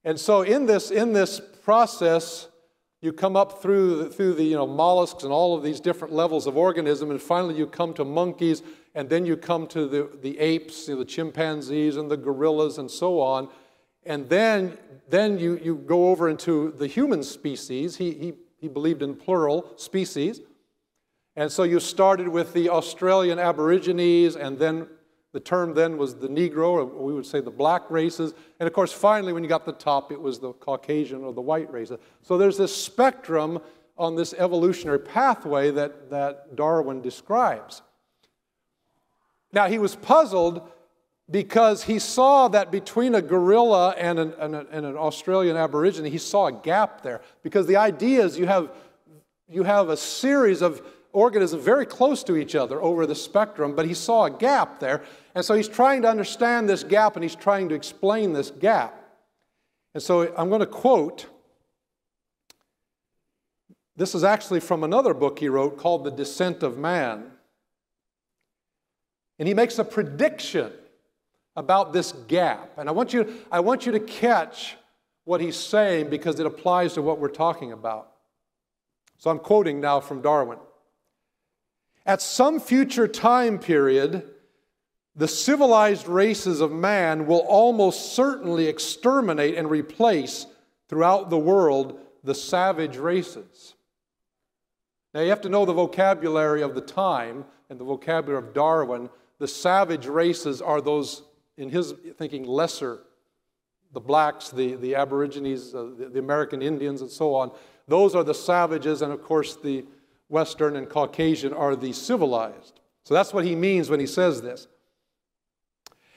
And 0.03 0.19
so 0.19 0.41
in 0.41 0.65
this, 0.65 0.89
in 0.89 1.13
this 1.13 1.39
process, 1.63 2.47
you 3.01 3.12
come 3.12 3.36
up 3.36 3.62
through 3.62 4.03
the, 4.03 4.10
through 4.10 4.36
the 4.36 4.43
you 4.43 4.55
know, 4.55 4.67
mollusks 4.67 5.24
and 5.24 5.34
all 5.34 5.58
of 5.58 5.63
these 5.63 5.79
different 5.79 6.13
levels 6.13 6.46
of 6.46 6.55
organism, 6.55 7.10
and 7.10 7.22
finally 7.22 7.55
you 7.55 7.65
come 7.65 7.93
to 7.96 8.05
monkeys, 8.05 8.62
and 8.93 9.10
then 9.10 9.25
you 9.25 9.36
come 9.36 9.65
to 9.67 9.88
the, 9.88 10.10
the 10.22 10.38
apes, 10.38 10.88
you 10.88 10.93
know, 10.93 11.00
the 11.00 11.05
chimpanzees 11.05 11.98
and 11.98 12.12
the 12.12 12.17
gorillas 12.17 12.77
and 12.77 12.91
so 12.91 13.20
on. 13.20 13.50
And 14.05 14.29
then, 14.29 14.77
then 15.10 15.39
you, 15.39 15.60
you 15.63 15.75
go 15.75 16.10
over 16.10 16.29
into 16.29 16.72
the 16.72 16.88
human 16.88 17.24
species. 17.24 17.98
He, 17.98 18.12
he, 18.12 18.34
he 18.60 18.67
believed 18.67 19.01
in 19.01 19.15
plural 19.15 19.72
species. 19.77 20.41
And 21.36 21.51
so 21.51 21.63
you 21.63 21.79
started 21.79 22.27
with 22.27 22.53
the 22.53 22.70
Australian 22.70 23.39
Aborigines, 23.39 24.36
and 24.36 24.60
then 24.60 24.88
the 25.33 25.39
term 25.39 25.73
then 25.73 25.97
was 25.97 26.15
the 26.15 26.27
Negro, 26.27 26.71
or 26.73 26.85
we 26.85 27.13
would 27.13 27.25
say 27.25 27.39
the 27.39 27.50
black 27.50 27.89
races. 27.89 28.33
And 28.59 28.67
of 28.67 28.73
course, 28.73 28.91
finally, 28.91 29.31
when 29.31 29.43
you 29.43 29.50
got 29.50 29.65
the 29.65 29.71
top, 29.71 30.11
it 30.11 30.19
was 30.19 30.39
the 30.39 30.51
Caucasian 30.53 31.23
or 31.23 31.33
the 31.33 31.41
white 31.41 31.71
races. 31.71 32.00
So 32.21 32.38
there's 32.38 32.57
this 32.57 32.75
spectrum 32.75 33.59
on 33.97 34.15
this 34.15 34.33
evolutionary 34.33 35.00
pathway 35.00 35.71
that, 35.71 36.09
that 36.09 36.55
Darwin 36.55 37.01
describes. 37.01 37.81
Now, 39.53 39.67
he 39.67 39.79
was 39.79 39.95
puzzled 39.95 40.69
because 41.29 41.83
he 41.83 41.97
saw 41.97 42.50
that 42.50 42.71
between 42.71 43.15
a 43.15 43.21
gorilla 43.21 43.91
and 43.91 44.19
an, 44.19 44.33
and, 44.38 44.55
and 44.55 44.85
an 44.85 44.97
Australian 44.97 45.55
Aborigine, 45.55 46.05
he 46.05 46.17
saw 46.17 46.47
a 46.47 46.51
gap 46.51 47.03
there. 47.03 47.21
Because 47.41 47.67
the 47.67 47.77
idea 47.77 48.25
is 48.25 48.38
you 48.38 48.47
have, 48.47 48.69
you 49.50 49.63
have 49.63 49.88
a 49.88 49.97
series 49.97 50.61
of 50.61 50.81
organisms 51.13 51.63
very 51.63 51.86
close 51.86 52.24
to 52.24 52.36
each 52.36 52.56
other 52.56 52.82
over 52.82 53.06
the 53.06 53.15
spectrum, 53.15 53.75
but 53.75 53.86
he 53.86 53.94
saw 53.94 54.25
a 54.25 54.32
gap 54.32 54.80
there. 54.80 55.03
And 55.36 55.44
so 55.44 55.53
he's 55.53 55.68
trying 55.68 56.01
to 56.03 56.10
understand 56.10 56.70
this 56.70 56.84
gap 56.84 57.15
and 57.15 57.24
he's 57.24 57.36
trying 57.36 57.70
to 57.70 57.75
explain 57.75 58.34
this 58.34 58.51
gap. 58.51 58.98
And 59.94 60.01
so 60.01 60.34
I'm 60.38 60.50
going 60.50 60.62
to 60.62 60.65
quote 60.65 61.27
this 63.96 64.15
is 64.15 64.24
actually 64.24 64.62
from 64.62 64.84
another 64.84 65.13
book 65.13 65.39
he 65.39 65.50
wrote 65.50 65.77
called 65.77 66.03
The 66.03 66.12
Descent 66.12 66.63
of 66.63 66.77
Man. 66.77 67.25
And 69.38 69.48
he 69.48 69.53
makes 69.53 69.77
a 69.80 69.84
prediction 69.84 70.72
about 71.56 71.94
this 71.94 72.13
gap. 72.27 72.72
And 72.77 72.88
I 72.88 72.94
want 72.94 73.13
you, 73.13 73.34
I 73.51 73.60
want 73.60 73.86
you 73.86 73.91
to 73.91 74.00
catch 74.00 74.77
what 75.25 75.41
he's 75.41 75.58
saying 75.58 76.10
because 76.10 76.39
it 76.39 76.46
applies 76.46 76.94
to 76.94 77.01
what 77.01 77.20
we're 77.20 77.27
talking 77.27 77.72
about. 77.72 78.12
So 79.18 79.30
I'm 79.30 79.39
quoting 79.39 79.80
now 79.80 80.00
from 80.00 80.22
Darwin. 80.22 80.58
At 82.05 82.22
some 82.22 82.60
future 82.60 83.08
time 83.08 83.60
period, 83.60 84.29
the 85.15 85.27
civilized 85.27 86.08
races 86.08 86.62
of 86.62 86.72
man 86.72 87.27
will 87.27 87.39
almost 87.39 88.13
certainly 88.13 88.67
exterminate 88.67 89.55
and 89.55 89.70
replace 89.70 90.46
throughout 90.88 91.29
the 91.29 91.38
world 91.38 92.00
the 92.24 92.36
savage 92.36 92.98
races. 92.98 93.75
Now, 95.13 95.22
you 95.22 95.29
have 95.29 95.41
to 95.41 95.50
know 95.50 95.65
the 95.65 95.74
vocabulary 95.74 96.62
of 96.62 96.75
the 96.75 96.81
time 96.81 97.46
and 97.70 97.79
the 97.79 97.84
vocabulary 97.84 98.46
of 98.46 98.53
Darwin. 98.53 99.10
The 99.39 99.48
savage 99.48 100.05
races 100.05 100.62
are 100.62 100.79
those, 100.79 101.24
in 101.58 101.70
his 101.70 101.93
thinking, 102.17 102.46
lesser 102.46 103.01
the 103.93 104.00
blacks, 104.00 104.50
the, 104.50 104.75
the 104.75 104.96
Aborigines, 104.96 105.75
uh, 105.75 105.89
the, 105.98 106.10
the 106.13 106.20
American 106.20 106.62
Indians, 106.62 107.01
and 107.01 107.12
so 107.12 107.36
on. 107.36 107.51
Those 107.88 108.15
are 108.15 108.24
the 108.24 108.34
savages, 108.34 109.01
and 109.01 109.12
of 109.12 109.22
course, 109.22 109.58
the 109.58 109.86
Western 110.31 110.77
and 110.77 110.89
Caucasian 110.89 111.53
are 111.53 111.75
the 111.75 111.91
civilized. 111.91 112.79
So 113.03 113.13
that's 113.13 113.33
what 113.33 113.43
he 113.43 113.53
means 113.53 113.89
when 113.89 114.00
he 114.00 114.07
says 114.07 114.41
this. 114.41 114.67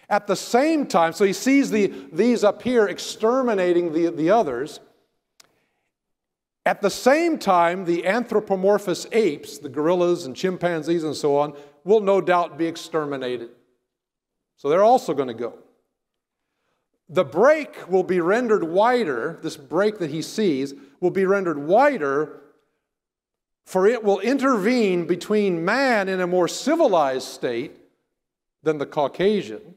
At 0.08 0.28
the 0.28 0.36
same 0.36 0.86
time, 0.86 1.12
so 1.12 1.24
he 1.24 1.32
sees 1.32 1.70
the, 1.70 1.92
these 2.12 2.44
up 2.44 2.62
here 2.62 2.86
exterminating 2.86 3.92
the, 3.92 4.10
the 4.10 4.30
others. 4.30 4.78
At 6.64 6.80
the 6.80 6.90
same 6.90 7.38
time, 7.38 7.84
the 7.84 8.02
anthropomorphous 8.06 9.06
apes, 9.12 9.58
the 9.58 9.68
gorillas 9.68 10.26
and 10.26 10.36
chimpanzees 10.36 11.02
and 11.02 11.16
so 11.16 11.36
on, 11.36 11.54
will 11.82 12.00
no 12.00 12.20
doubt 12.20 12.56
be 12.56 12.66
exterminated. 12.66 13.50
So 14.56 14.68
they're 14.68 14.84
also 14.84 15.12
going 15.12 15.28
to 15.28 15.34
go. 15.34 15.58
The 17.08 17.24
break 17.24 17.90
will 17.90 18.04
be 18.04 18.20
rendered 18.20 18.62
wider, 18.64 19.38
this 19.42 19.56
break 19.56 19.98
that 19.98 20.10
he 20.10 20.22
sees 20.22 20.72
will 21.00 21.10
be 21.10 21.26
rendered 21.26 21.58
wider 21.58 22.40
for 23.64 23.86
it 23.86 24.04
will 24.04 24.20
intervene 24.20 25.06
between 25.06 25.64
man 25.64 26.08
in 26.08 26.20
a 26.20 26.26
more 26.26 26.48
civilized 26.48 27.28
state 27.28 27.72
than 28.62 28.78
the 28.78 28.86
Caucasian 28.86 29.74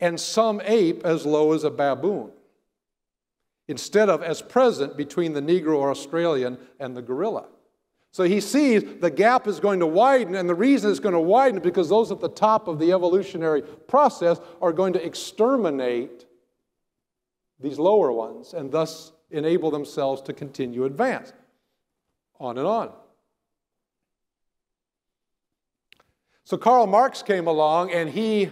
and 0.00 0.18
some 0.18 0.60
ape 0.64 1.04
as 1.04 1.24
low 1.24 1.52
as 1.52 1.62
a 1.64 1.70
baboon, 1.70 2.30
instead 3.68 4.08
of 4.08 4.22
as 4.22 4.42
present 4.42 4.96
between 4.96 5.32
the 5.32 5.40
Negro 5.40 5.76
or 5.76 5.90
Australian 5.90 6.58
and 6.80 6.96
the 6.96 7.02
gorilla. 7.02 7.46
So 8.10 8.24
he 8.24 8.40
sees 8.40 8.82
the 9.00 9.10
gap 9.10 9.46
is 9.46 9.60
going 9.60 9.80
to 9.80 9.86
widen, 9.86 10.34
and 10.34 10.48
the 10.48 10.54
reason 10.54 10.90
it's 10.90 11.00
going 11.00 11.14
to 11.14 11.20
widen 11.20 11.58
is 11.58 11.62
because 11.62 11.88
those 11.88 12.10
at 12.10 12.20
the 12.20 12.28
top 12.28 12.68
of 12.68 12.78
the 12.78 12.92
evolutionary 12.92 13.62
process 13.62 14.40
are 14.60 14.72
going 14.72 14.92
to 14.92 15.04
exterminate 15.04 16.26
these 17.60 17.78
lower 17.78 18.12
ones 18.12 18.54
and 18.54 18.70
thus 18.72 19.12
enable 19.30 19.70
themselves 19.70 20.20
to 20.22 20.32
continue 20.32 20.84
advance 20.84 21.32
on 22.42 22.58
and 22.58 22.66
on. 22.66 22.90
So 26.44 26.56
Karl 26.58 26.86
Marx 26.86 27.22
came 27.22 27.46
along 27.46 27.92
and 27.92 28.10
he 28.10 28.50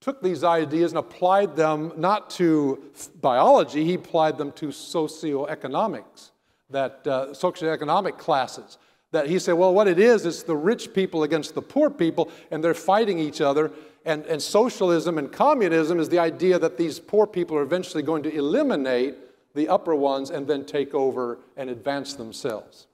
took 0.00 0.22
these 0.22 0.42
ideas 0.42 0.92
and 0.92 0.98
applied 0.98 1.54
them 1.54 1.92
not 1.96 2.30
to 2.30 2.82
biology, 3.20 3.84
he 3.84 3.94
applied 3.94 4.38
them 4.38 4.52
to 4.52 4.68
socioeconomics, 4.68 6.30
that 6.70 7.06
uh, 7.06 7.26
socioeconomic 7.32 8.16
classes. 8.16 8.78
That 9.10 9.26
he 9.26 9.38
said, 9.38 9.54
well, 9.54 9.72
what 9.72 9.88
it 9.88 9.98
is, 9.98 10.26
is 10.26 10.42
the 10.42 10.56
rich 10.56 10.92
people 10.92 11.22
against 11.22 11.54
the 11.54 11.62
poor 11.62 11.88
people, 11.88 12.30
and 12.50 12.62
they're 12.62 12.74
fighting 12.74 13.18
each 13.18 13.40
other. 13.40 13.70
And, 14.04 14.24
and 14.26 14.40
socialism 14.40 15.18
and 15.18 15.32
communism 15.32 15.98
is 15.98 16.08
the 16.08 16.18
idea 16.18 16.58
that 16.58 16.76
these 16.76 17.00
poor 17.00 17.26
people 17.26 17.56
are 17.56 17.62
eventually 17.62 18.02
going 18.02 18.22
to 18.22 18.34
eliminate 18.34 19.16
the 19.58 19.68
upper 19.68 19.94
ones 19.94 20.30
and 20.30 20.46
then 20.46 20.64
take 20.64 20.94
over 20.94 21.40
and 21.56 21.68
advance 21.68 22.14
themselves. 22.14 22.86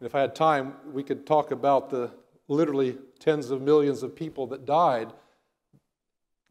If 0.00 0.14
I 0.14 0.20
had 0.20 0.36
time, 0.36 0.74
we 0.92 1.02
could 1.02 1.26
talk 1.26 1.50
about 1.50 1.90
the 1.90 2.12
literally 2.46 2.96
tens 3.18 3.50
of 3.50 3.60
millions 3.60 4.04
of 4.04 4.14
people 4.14 4.46
that 4.48 4.66
died 4.66 5.12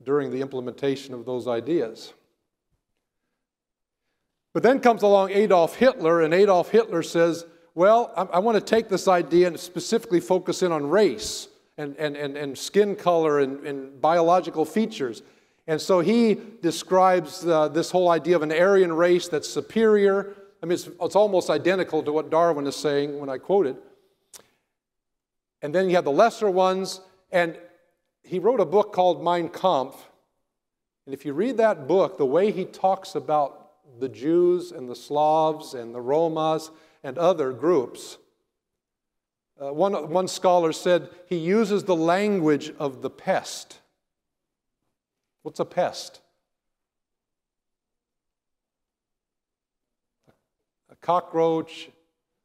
during 0.03 0.29
the 0.29 0.41
implementation 0.41 1.13
of 1.13 1.25
those 1.25 1.47
ideas. 1.47 2.13
But 4.53 4.63
then 4.63 4.81
comes 4.81 5.03
along 5.03 5.31
Adolf 5.31 5.75
Hitler, 5.75 6.21
and 6.21 6.33
Adolf 6.33 6.69
Hitler 6.69 7.01
says, 7.01 7.45
Well, 7.75 8.11
I, 8.17 8.23
I 8.23 8.39
want 8.39 8.55
to 8.55 8.61
take 8.61 8.89
this 8.89 9.07
idea 9.07 9.47
and 9.47 9.57
specifically 9.57 10.19
focus 10.19 10.63
in 10.63 10.73
on 10.73 10.89
race 10.89 11.47
and, 11.77 11.95
and, 11.95 12.17
and, 12.17 12.35
and 12.35 12.57
skin 12.57 12.97
color 12.97 13.39
and, 13.39 13.65
and 13.65 14.01
biological 14.01 14.65
features. 14.65 15.23
And 15.67 15.79
so 15.79 15.99
he 15.99 16.37
describes 16.61 17.45
uh, 17.45 17.67
this 17.67 17.91
whole 17.91 18.09
idea 18.09 18.35
of 18.35 18.41
an 18.41 18.51
Aryan 18.51 18.93
race 18.93 19.27
that's 19.27 19.47
superior. 19.47 20.35
I 20.61 20.65
mean, 20.65 20.73
it's, 20.73 20.89
it's 20.99 21.15
almost 21.15 21.49
identical 21.49 22.03
to 22.03 22.11
what 22.11 22.29
Darwin 22.29 22.67
is 22.67 22.75
saying 22.75 23.19
when 23.19 23.29
I 23.29 23.37
quote 23.37 23.67
it. 23.67 23.77
And 25.61 25.73
then 25.73 25.89
you 25.89 25.95
have 25.95 26.05
the 26.05 26.11
lesser 26.11 26.49
ones. 26.49 27.01
And 27.31 27.57
he 28.23 28.39
wrote 28.39 28.59
a 28.59 28.65
book 28.65 28.93
called 28.93 29.23
Mein 29.23 29.49
Kampf. 29.49 29.95
And 31.05 31.13
if 31.13 31.25
you 31.25 31.33
read 31.33 31.57
that 31.57 31.87
book, 31.87 32.17
the 32.17 32.25
way 32.25 32.51
he 32.51 32.65
talks 32.65 33.15
about 33.15 33.69
the 33.99 34.09
Jews 34.09 34.71
and 34.71 34.89
the 34.89 34.95
Slavs 34.95 35.73
and 35.73 35.93
the 35.93 35.99
Romas 35.99 36.71
and 37.03 37.17
other 37.17 37.51
groups, 37.51 38.17
uh, 39.61 39.71
one, 39.71 40.09
one 40.09 40.27
scholar 40.27 40.73
said 40.73 41.09
he 41.27 41.37
uses 41.37 41.83
the 41.83 41.95
language 41.95 42.73
of 42.79 43.01
the 43.01 43.09
pest. 43.09 43.79
What's 45.43 45.59
a 45.59 45.65
pest? 45.65 46.21
A 50.91 50.95
cockroach. 50.95 51.89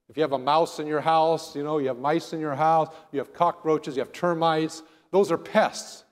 If 0.08 0.16
you 0.16 0.22
have 0.22 0.32
a 0.32 0.38
mouse 0.38 0.78
in 0.78 0.86
your 0.86 1.00
house, 1.00 1.56
you 1.56 1.64
know, 1.64 1.78
you 1.78 1.88
have 1.88 1.98
mice 1.98 2.32
in 2.32 2.40
your 2.40 2.54
house, 2.54 2.94
you 3.12 3.18
have 3.18 3.34
cockroaches, 3.34 3.96
you 3.96 4.00
have 4.00 4.12
termites, 4.12 4.82
those 5.10 5.32
are 5.32 5.38
pests. 5.38 6.04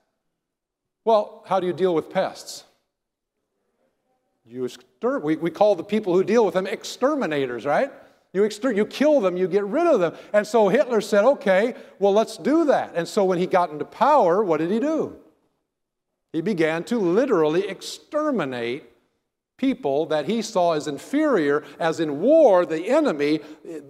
Well, 1.04 1.44
how 1.46 1.60
do 1.60 1.66
you 1.66 1.72
deal 1.72 1.94
with 1.94 2.10
pests? 2.10 2.64
You 4.44 4.64
exter- 4.64 5.20
we, 5.20 5.36
we 5.36 5.50
call 5.50 5.74
the 5.74 5.84
people 5.84 6.12
who 6.12 6.24
deal 6.24 6.44
with 6.44 6.54
them 6.54 6.66
exterminators, 6.66 7.64
right? 7.64 7.92
You, 8.32 8.44
exter- 8.44 8.72
you 8.72 8.84
kill 8.84 9.20
them, 9.20 9.36
you 9.36 9.46
get 9.46 9.64
rid 9.64 9.86
of 9.86 10.00
them. 10.00 10.14
And 10.32 10.46
so 10.46 10.68
Hitler 10.68 11.00
said, 11.00 11.24
okay, 11.24 11.74
well, 11.98 12.12
let's 12.12 12.36
do 12.36 12.64
that. 12.66 12.92
And 12.94 13.06
so 13.06 13.24
when 13.24 13.38
he 13.38 13.46
got 13.46 13.70
into 13.70 13.84
power, 13.84 14.42
what 14.42 14.58
did 14.58 14.70
he 14.70 14.80
do? 14.80 15.16
He 16.34 16.40
began 16.40 16.82
to 16.86 16.98
literally 16.98 17.68
exterminate 17.68 18.90
people 19.56 20.06
that 20.06 20.26
he 20.26 20.42
saw 20.42 20.72
as 20.72 20.88
inferior, 20.88 21.62
as 21.78 22.00
in 22.00 22.20
war, 22.20 22.66
the 22.66 22.88
enemy, 22.88 23.38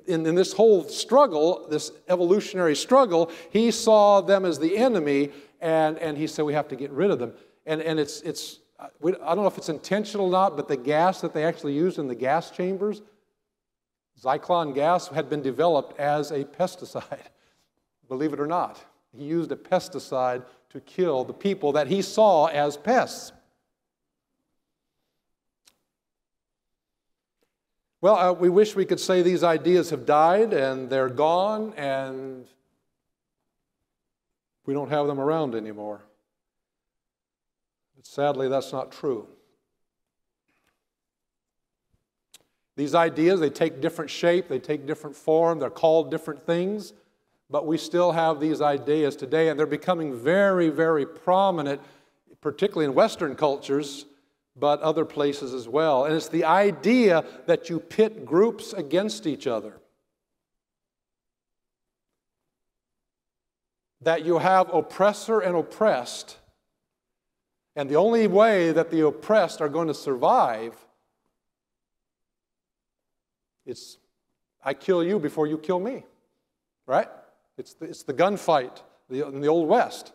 in, 0.07 0.27
in, 0.27 0.35
this 0.35 0.53
whole 0.53 0.85
struggle, 0.85 1.67
this 1.71 1.91
evolutionary 2.07 2.77
struggle, 2.77 3.31
he 3.49 3.71
saw 3.71 4.21
them 4.21 4.45
as 4.45 4.59
the 4.59 4.77
enemy, 4.77 5.31
and, 5.63 5.97
and 6.01 6.19
he 6.19 6.27
said, 6.27 6.45
We 6.45 6.53
have 6.53 6.69
to 6.69 6.77
get 6.77 6.91
rid 6.91 7.11
of 7.11 7.19
them. 7.19 7.33
And, 7.65 7.81
and 7.81 7.99
it's, 7.99 8.21
it's, 8.21 8.59
I 8.79 8.89
don't 9.01 9.37
know 9.37 9.47
if 9.47 9.57
it's 9.57 9.71
intentional 9.71 10.27
or 10.27 10.33
not, 10.33 10.55
but 10.55 10.69
the 10.69 10.77
gas 10.77 11.23
that 11.23 11.33
they 11.33 11.45
actually 11.45 11.73
used 11.73 11.99
in 11.99 12.09
the 12.09 12.15
gas 12.15 12.51
chambers, 12.51 13.01
Zyklon 14.23 14.75
gas, 14.75 15.09
had 15.09 15.31
been 15.31 15.41
developed 15.41 15.99
as 15.99 16.31
a 16.31 16.45
pesticide, 16.45 17.21
believe 18.09 18.35
it 18.35 18.39
or 18.39 18.47
not. 18.47 18.85
He 19.17 19.25
used 19.25 19.51
a 19.51 19.57
pesticide 19.57 20.45
to 20.75 20.81
kill 20.81 21.23
the 21.23 21.33
people 21.33 21.71
that 21.71 21.87
he 21.87 22.03
saw 22.03 22.47
as 22.47 22.77
pests. 22.77 23.31
Well, 28.01 28.17
uh, 28.17 28.33
we 28.33 28.51
wish 28.51 28.75
we 28.75 28.85
could 28.85 28.99
say 28.99 29.23
these 29.23 29.45
ideas 29.45 29.91
have 29.91 30.05
died 30.05 30.53
and 30.53 30.91
they're 30.91 31.09
gone 31.09 31.73
and 31.77 32.45
we 34.67 34.75
don't 34.75 34.91
have 34.91 35.07
them 35.07 35.21
around 35.21 35.55
anymore. 35.55 36.03
But 37.95 38.05
sadly, 38.05 38.49
that's 38.49 38.73
not 38.73 38.91
true. 38.91 39.29
These 42.75 42.97
ideas, 42.97 43.39
they 43.39 43.49
take 43.49 43.81
different 43.81 44.11
shape, 44.11 44.49
they 44.49 44.59
take 44.59 44.87
different 44.87 45.15
form, 45.15 45.61
they're 45.61 45.71
called 45.71 46.11
different 46.11 46.45
things, 46.45 46.93
but 47.51 47.67
we 47.67 47.77
still 47.79 48.13
have 48.13 48.41
these 48.41 48.61
ideas 48.61 49.17
today, 49.17 49.49
and 49.49 49.59
they're 49.59 49.67
becoming 49.67 50.15
very, 50.15 50.71
very 50.71 51.07
prominent, 51.07 51.81
particularly 52.41 52.87
in 52.87 52.95
Western 52.95 53.35
cultures 53.35 54.07
but 54.57 54.81
other 54.81 55.05
places 55.05 55.53
as 55.53 55.69
well. 55.69 56.05
And 56.05 56.15
it's 56.15 56.29
the 56.29 56.45
idea 56.45 57.25
that 57.47 57.69
you 57.69 57.81
pit 57.81 58.25
groups 58.25 58.73
against 58.73 59.27
each 59.27 59.47
other. 59.47 59.75
That 64.03 64.25
you 64.25 64.39
have 64.39 64.73
oppressor 64.73 65.41
and 65.41 65.57
oppressed, 65.57 66.39
and 67.75 67.89
the 67.89 67.97
only 67.97 68.27
way 68.27 68.71
that 68.71 68.91
the 68.91 69.07
oppressed 69.07 69.61
are 69.61 69.69
going 69.69 69.89
to 69.89 69.95
survive 69.95 70.75
is 73.65 73.99
I 74.63 74.75
kill 74.75 75.03
you 75.03 75.19
before 75.19 75.47
you 75.47 75.59
kill 75.59 75.81
me, 75.81 76.05
right? 76.87 77.09
It's 77.57 77.75
the, 77.75 77.87
it's 77.87 78.03
the 78.03 78.15
gunfight 78.15 78.83
in 79.11 79.41
the 79.41 79.49
Old 79.49 79.69
West. 79.69 80.13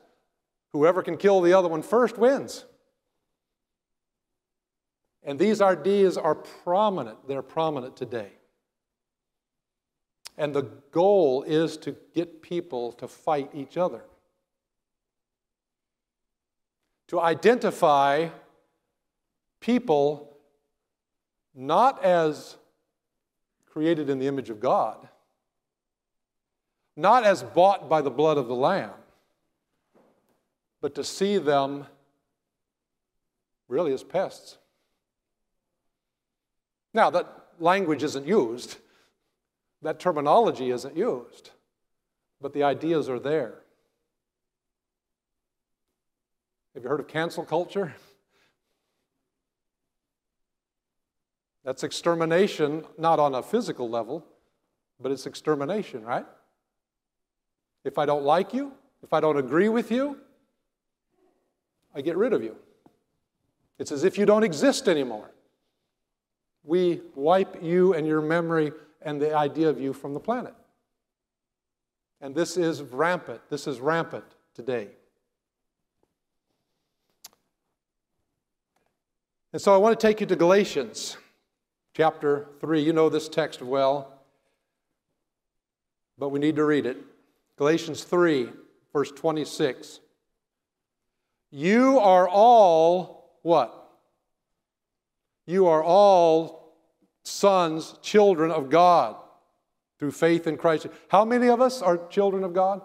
Whoever 0.72 1.02
can 1.02 1.18
kill 1.18 1.42
the 1.42 1.54
other 1.54 1.68
one 1.68 1.82
first 1.82 2.18
wins. 2.18 2.66
And 5.24 5.38
these 5.38 5.62
ideas 5.62 6.18
are 6.18 6.36
prominent. 6.36 7.28
They're 7.28 7.42
prominent 7.42 7.96
today. 7.96 8.32
And 10.38 10.54
the 10.54 10.64
goal 10.92 11.44
is 11.44 11.76
to 11.78 11.96
get 12.16 12.42
people 12.42 12.94
to 12.94 13.08
fight 13.08 13.50
each 13.54 13.76
other, 13.76 14.04
to 17.08 17.20
identify 17.20 18.30
people 19.60 20.38
not 21.54 22.04
as 22.04 22.56
created 23.66 24.10
in 24.10 24.18
the 24.18 24.28
image 24.28 24.50
of 24.50 24.62
God, 24.62 25.10
not 27.00 27.24
as 27.24 27.44
bought 27.44 27.88
by 27.88 28.02
the 28.02 28.10
blood 28.10 28.38
of 28.38 28.50
the 28.50 28.56
Lamb, 28.56 28.92
but 30.82 30.96
to 30.96 31.04
see 31.04 31.38
them 31.38 31.86
really 33.70 33.94
as 33.94 34.04
pests. 34.04 34.58
Now, 36.94 37.10
that 37.12 37.28
language 37.58 38.04
isn't 38.04 38.28
used, 38.28 38.78
that 39.82 40.00
terminology 40.00 40.72
isn't 40.72 40.98
used, 40.98 41.52
but 42.42 42.52
the 42.52 42.64
ideas 42.64 43.08
are 43.08 43.20
there. 43.20 43.60
Have 46.74 46.84
you 46.84 46.90
heard 46.90 47.00
of 47.00 47.08
cancel 47.08 47.46
culture? 47.46 47.94
That's 51.64 51.84
extermination, 51.84 52.84
not 52.98 53.20
on 53.20 53.36
a 53.36 53.42
physical 53.42 53.90
level, 53.90 54.26
but 55.00 55.14
it's 55.14 55.26
extermination, 55.26 56.04
right? 56.04 56.26
If 57.84 57.98
I 57.98 58.06
don't 58.06 58.24
like 58.24 58.54
you, 58.54 58.72
if 59.04 59.14
I 59.14 59.20
don't 59.20 59.38
agree 59.38 59.70
with 59.70 59.92
you, 59.92 60.18
I 61.96 62.02
get 62.02 62.18
rid 62.18 62.34
of 62.34 62.44
you. 62.44 62.56
It's 63.78 63.92
as 63.92 64.04
if 64.04 64.18
you 64.18 64.26
don't 64.26 64.44
exist 64.44 64.88
anymore 64.88 65.32
we 66.64 67.02
wipe 67.16 67.62
you 67.64 67.94
and 67.94 68.06
your 68.06 68.22
memory 68.22 68.72
and 69.02 69.22
the 69.22 69.36
idea 69.36 69.70
of 69.70 69.80
you 69.80 69.94
from 69.94 70.14
the 70.14 70.20
planet. 70.20 70.54
And 72.22 72.36
this 72.36 72.58
is 72.58 72.82
rampant. 72.82 73.42
This 73.50 73.66
is 73.66 73.80
rampant 73.80 74.26
today. 74.54 74.90
And 79.52 79.62
so 79.62 79.74
I 79.74 79.78
want 79.78 80.00
to 80.00 80.08
take 80.08 80.22
you 80.22 80.28
to 80.28 80.36
Galatians 80.36 81.18
chapter 81.96 82.48
3. 82.60 82.82
You 82.84 82.94
know 82.94 83.10
this 83.10 83.28
text 83.30 83.62
well, 83.62 84.22
but 86.20 86.30
we 86.30 86.40
need 86.40 86.58
to 86.58 86.66
read 86.66 86.86
it. 86.86 86.98
Galatians 87.60 88.06
3, 88.06 88.50
verse 88.94 89.12
26. 89.12 90.00
You 91.52 92.00
are 92.00 92.26
all 92.26 93.38
what? 93.42 93.92
You 95.46 95.68
are 95.68 95.84
all 95.84 96.78
sons, 97.24 97.96
children 98.02 98.50
of 98.50 98.70
God 98.70 99.18
through 100.00 100.12
faith 100.12 100.48
in 100.48 100.56
Christ. 100.56 100.88
How 101.10 101.26
many 101.26 101.50
of 101.50 101.60
us 101.60 101.82
are 101.82 102.08
children 102.08 102.46
of 102.46 102.54
God? 102.54 102.82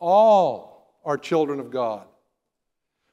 All 0.00 0.98
are 1.04 1.16
children 1.16 1.60
of 1.60 1.70
God. 1.70 2.08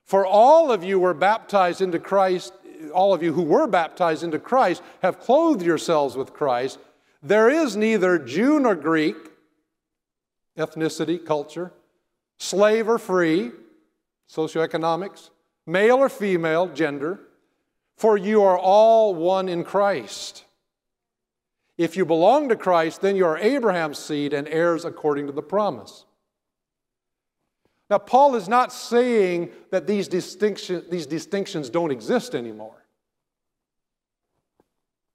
For 0.05 0.25
all 0.25 0.71
of 0.71 0.83
you 0.83 0.97
were 0.97 1.13
baptized 1.13 1.81
into 1.81 1.99
Christ, 1.99 2.51
all 2.91 3.13
of 3.13 3.21
you 3.21 3.31
who 3.31 3.43
were 3.43 3.67
baptized 3.67 4.23
into 4.23 4.39
Christ 4.39 4.81
have 5.03 5.19
clothed 5.19 5.61
yourselves 5.61 6.17
with 6.17 6.33
Christ. 6.33 6.79
There 7.21 7.47
is 7.47 7.77
neither 7.77 8.17
Jew 8.17 8.59
nor 8.59 8.73
Greek, 8.73 9.32
ethnicity, 10.57 11.23
culture, 11.23 11.71
slave 12.37 12.87
or 12.87 12.97
free, 12.97 13.51
socioeconomics, 14.29 15.29
male 15.65 15.97
or 15.97 16.09
female, 16.09 16.67
gender 16.67 17.19
for 17.95 18.17
you 18.17 18.43
are 18.43 18.57
all 18.57 19.15
one 19.15 19.47
in 19.47 19.63
Christ. 19.63 20.45
If 21.77 21.97
you 21.97 22.05
belong 22.05 22.49
to 22.49 22.55
Christ, 22.55 23.01
then 23.01 23.15
you 23.15 23.25
are 23.25 23.37
Abraham's 23.37 23.97
seed 23.97 24.33
and 24.33 24.47
heirs 24.47 24.85
according 24.85 25.27
to 25.27 25.31
the 25.31 25.41
promise. 25.41 26.05
Now, 27.89 27.97
Paul 27.97 28.35
is 28.35 28.47
not 28.47 28.71
saying 28.71 29.51
that 29.71 29.87
these, 29.87 30.07
distinction, 30.07 30.83
these 30.89 31.05
distinctions 31.05 31.69
don't 31.69 31.91
exist 31.91 32.35
anymore. 32.35 32.85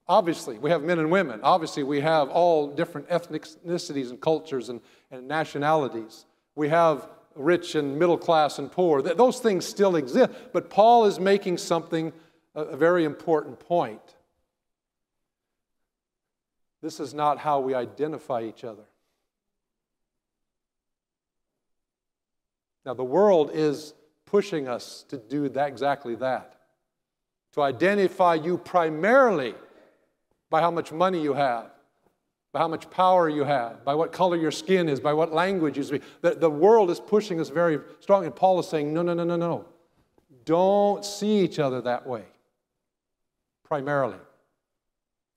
Obviously, 0.06 0.58
we 0.58 0.70
have 0.70 0.82
men 0.82 0.98
and 0.98 1.10
women. 1.10 1.40
Obviously, 1.42 1.82
we 1.82 2.00
have 2.00 2.28
all 2.28 2.68
different 2.68 3.08
ethnicities 3.08 4.10
and 4.10 4.20
cultures 4.20 4.68
and, 4.68 4.80
and 5.10 5.28
nationalities. 5.28 6.26
We 6.54 6.68
have 6.68 7.08
rich 7.34 7.74
and 7.74 7.98
middle 7.98 8.18
class 8.18 8.58
and 8.58 8.70
poor. 8.70 9.00
Those 9.00 9.40
things 9.40 9.64
still 9.64 9.96
exist. 9.96 10.30
But 10.52 10.70
Paul 10.70 11.04
is 11.06 11.20
making 11.20 11.58
something 11.58 12.12
a 12.54 12.76
very 12.76 13.04
important 13.04 13.60
point. 13.60 14.00
This 16.82 17.00
is 17.00 17.14
not 17.14 17.38
how 17.38 17.60
we 17.60 17.74
identify 17.74 18.42
each 18.42 18.64
other. 18.64 18.84
Now, 22.84 22.94
the 22.94 23.04
world 23.04 23.50
is 23.52 23.94
pushing 24.24 24.68
us 24.68 25.04
to 25.08 25.16
do 25.18 25.48
that, 25.50 25.68
exactly 25.68 26.14
that. 26.16 26.54
To 27.52 27.62
identify 27.62 28.34
you 28.34 28.58
primarily 28.58 29.54
by 30.50 30.60
how 30.60 30.70
much 30.70 30.92
money 30.92 31.20
you 31.22 31.34
have, 31.34 31.70
by 32.52 32.60
how 32.60 32.68
much 32.68 32.88
power 32.90 33.28
you 33.28 33.44
have, 33.44 33.84
by 33.84 33.94
what 33.94 34.12
color 34.12 34.36
your 34.36 34.50
skin 34.50 34.88
is, 34.88 35.00
by 35.00 35.12
what 35.12 35.32
language 35.32 35.76
you 35.76 35.82
speak. 35.82 36.02
The, 36.22 36.30
the 36.30 36.50
world 36.50 36.90
is 36.90 36.98
pushing 36.98 37.40
us 37.40 37.50
very 37.50 37.78
strong, 38.00 38.24
and 38.24 38.34
Paul 38.34 38.58
is 38.60 38.68
saying, 38.68 38.92
no, 38.92 39.02
no, 39.02 39.14
no, 39.14 39.24
no, 39.24 39.36
no. 39.36 39.66
Don't 40.44 41.04
see 41.04 41.40
each 41.40 41.58
other 41.58 41.82
that 41.82 42.06
way 42.06 42.24
primarily. 43.68 44.16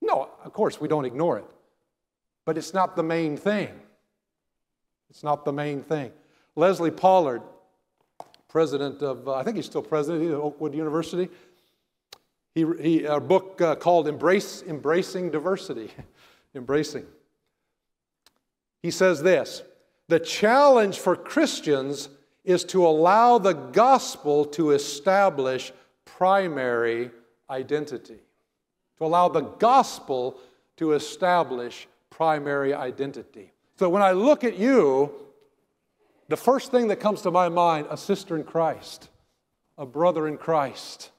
No, 0.02 0.30
of 0.43 0.54
course, 0.54 0.80
we 0.80 0.88
don't 0.88 1.06
ignore 1.06 1.38
it, 1.38 1.45
but 2.45 2.58
it's 2.58 2.74
not 2.74 2.95
the 2.95 3.04
main 3.04 3.36
thing. 3.36 3.69
It's 5.10 5.21
not 5.21 5.43
the 5.43 5.52
main 5.52 5.84
thing. 5.84 6.12
Leslie 6.56 6.91
Pollard, 6.91 7.41
president 8.47 9.02
of, 9.02 9.28
uh, 9.28 9.36
I 9.36 9.43
think 9.43 9.58
he's 9.58 9.65
still 9.65 9.82
president 9.82 10.32
of 10.32 10.39
Oakwood 10.39 10.74
University, 10.74 11.30
he, 12.56 12.65
he 12.82 13.04
a 13.04 13.19
book 13.19 13.62
uh, 13.62 13.76
called 13.76 14.08
Embrace, 14.08 14.63
Embracing 14.63 15.30
Diversity. 15.30 15.91
Embracing. 16.56 17.06
He 18.82 18.92
says 18.92 19.22
this 19.24 19.64
The 20.08 20.20
challenge 20.20 21.00
for 21.00 21.16
Christians 21.16 22.10
is 22.44 22.64
to 22.66 22.86
allow 22.86 23.38
the 23.38 23.54
gospel 23.54 24.46
to 24.46 24.72
establish 24.72 25.72
primary 26.06 27.12
identity, 27.50 28.20
to 28.98 29.06
allow 29.06 29.30
the 29.30 29.42
gospel 29.42 30.38
to 30.78 30.94
establish 30.94 31.88
primary 32.10 32.74
identity. 32.74 33.52
So 33.78 33.90
when 33.90 34.02
I 34.02 34.12
look 34.12 34.44
at 34.44 34.58
you, 34.58 35.12
the 36.28 36.38
first 36.38 36.72
thing 36.72 36.88
that 36.88 37.00
comes 37.00 37.22
to 37.24 37.32
my 37.32 37.50
mind 37.50 37.88
a 37.90 37.98
sister 37.98 38.36
in 38.36 38.44
Christ, 38.44 39.10
a 39.78 39.86
brother 39.86 40.28
in 40.28 40.38
Christ. 40.38 41.12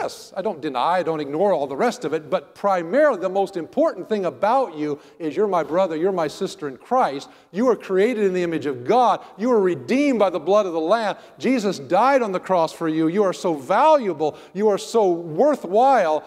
Yes, 0.00 0.32
I 0.34 0.40
don't 0.40 0.62
deny, 0.62 0.92
I 0.92 1.02
don't 1.02 1.20
ignore 1.20 1.52
all 1.52 1.66
the 1.66 1.76
rest 1.76 2.06
of 2.06 2.14
it, 2.14 2.30
but 2.30 2.54
primarily 2.54 3.20
the 3.20 3.28
most 3.28 3.58
important 3.58 4.08
thing 4.08 4.24
about 4.24 4.74
you 4.74 4.98
is 5.18 5.36
you're 5.36 5.46
my 5.46 5.62
brother, 5.62 5.94
you're 5.94 6.10
my 6.10 6.26
sister 6.26 6.68
in 6.68 6.78
Christ. 6.78 7.28
You 7.52 7.68
are 7.68 7.76
created 7.76 8.24
in 8.24 8.32
the 8.32 8.42
image 8.42 8.64
of 8.64 8.86
God. 8.86 9.22
You 9.36 9.52
are 9.52 9.60
redeemed 9.60 10.18
by 10.18 10.30
the 10.30 10.40
blood 10.40 10.64
of 10.64 10.72
the 10.72 10.80
Lamb. 10.80 11.16
Jesus 11.38 11.78
died 11.78 12.22
on 12.22 12.32
the 12.32 12.40
cross 12.40 12.72
for 12.72 12.88
you. 12.88 13.08
You 13.08 13.24
are 13.24 13.34
so 13.34 13.52
valuable, 13.52 14.38
you 14.54 14.68
are 14.68 14.78
so 14.78 15.10
worthwhile. 15.10 16.24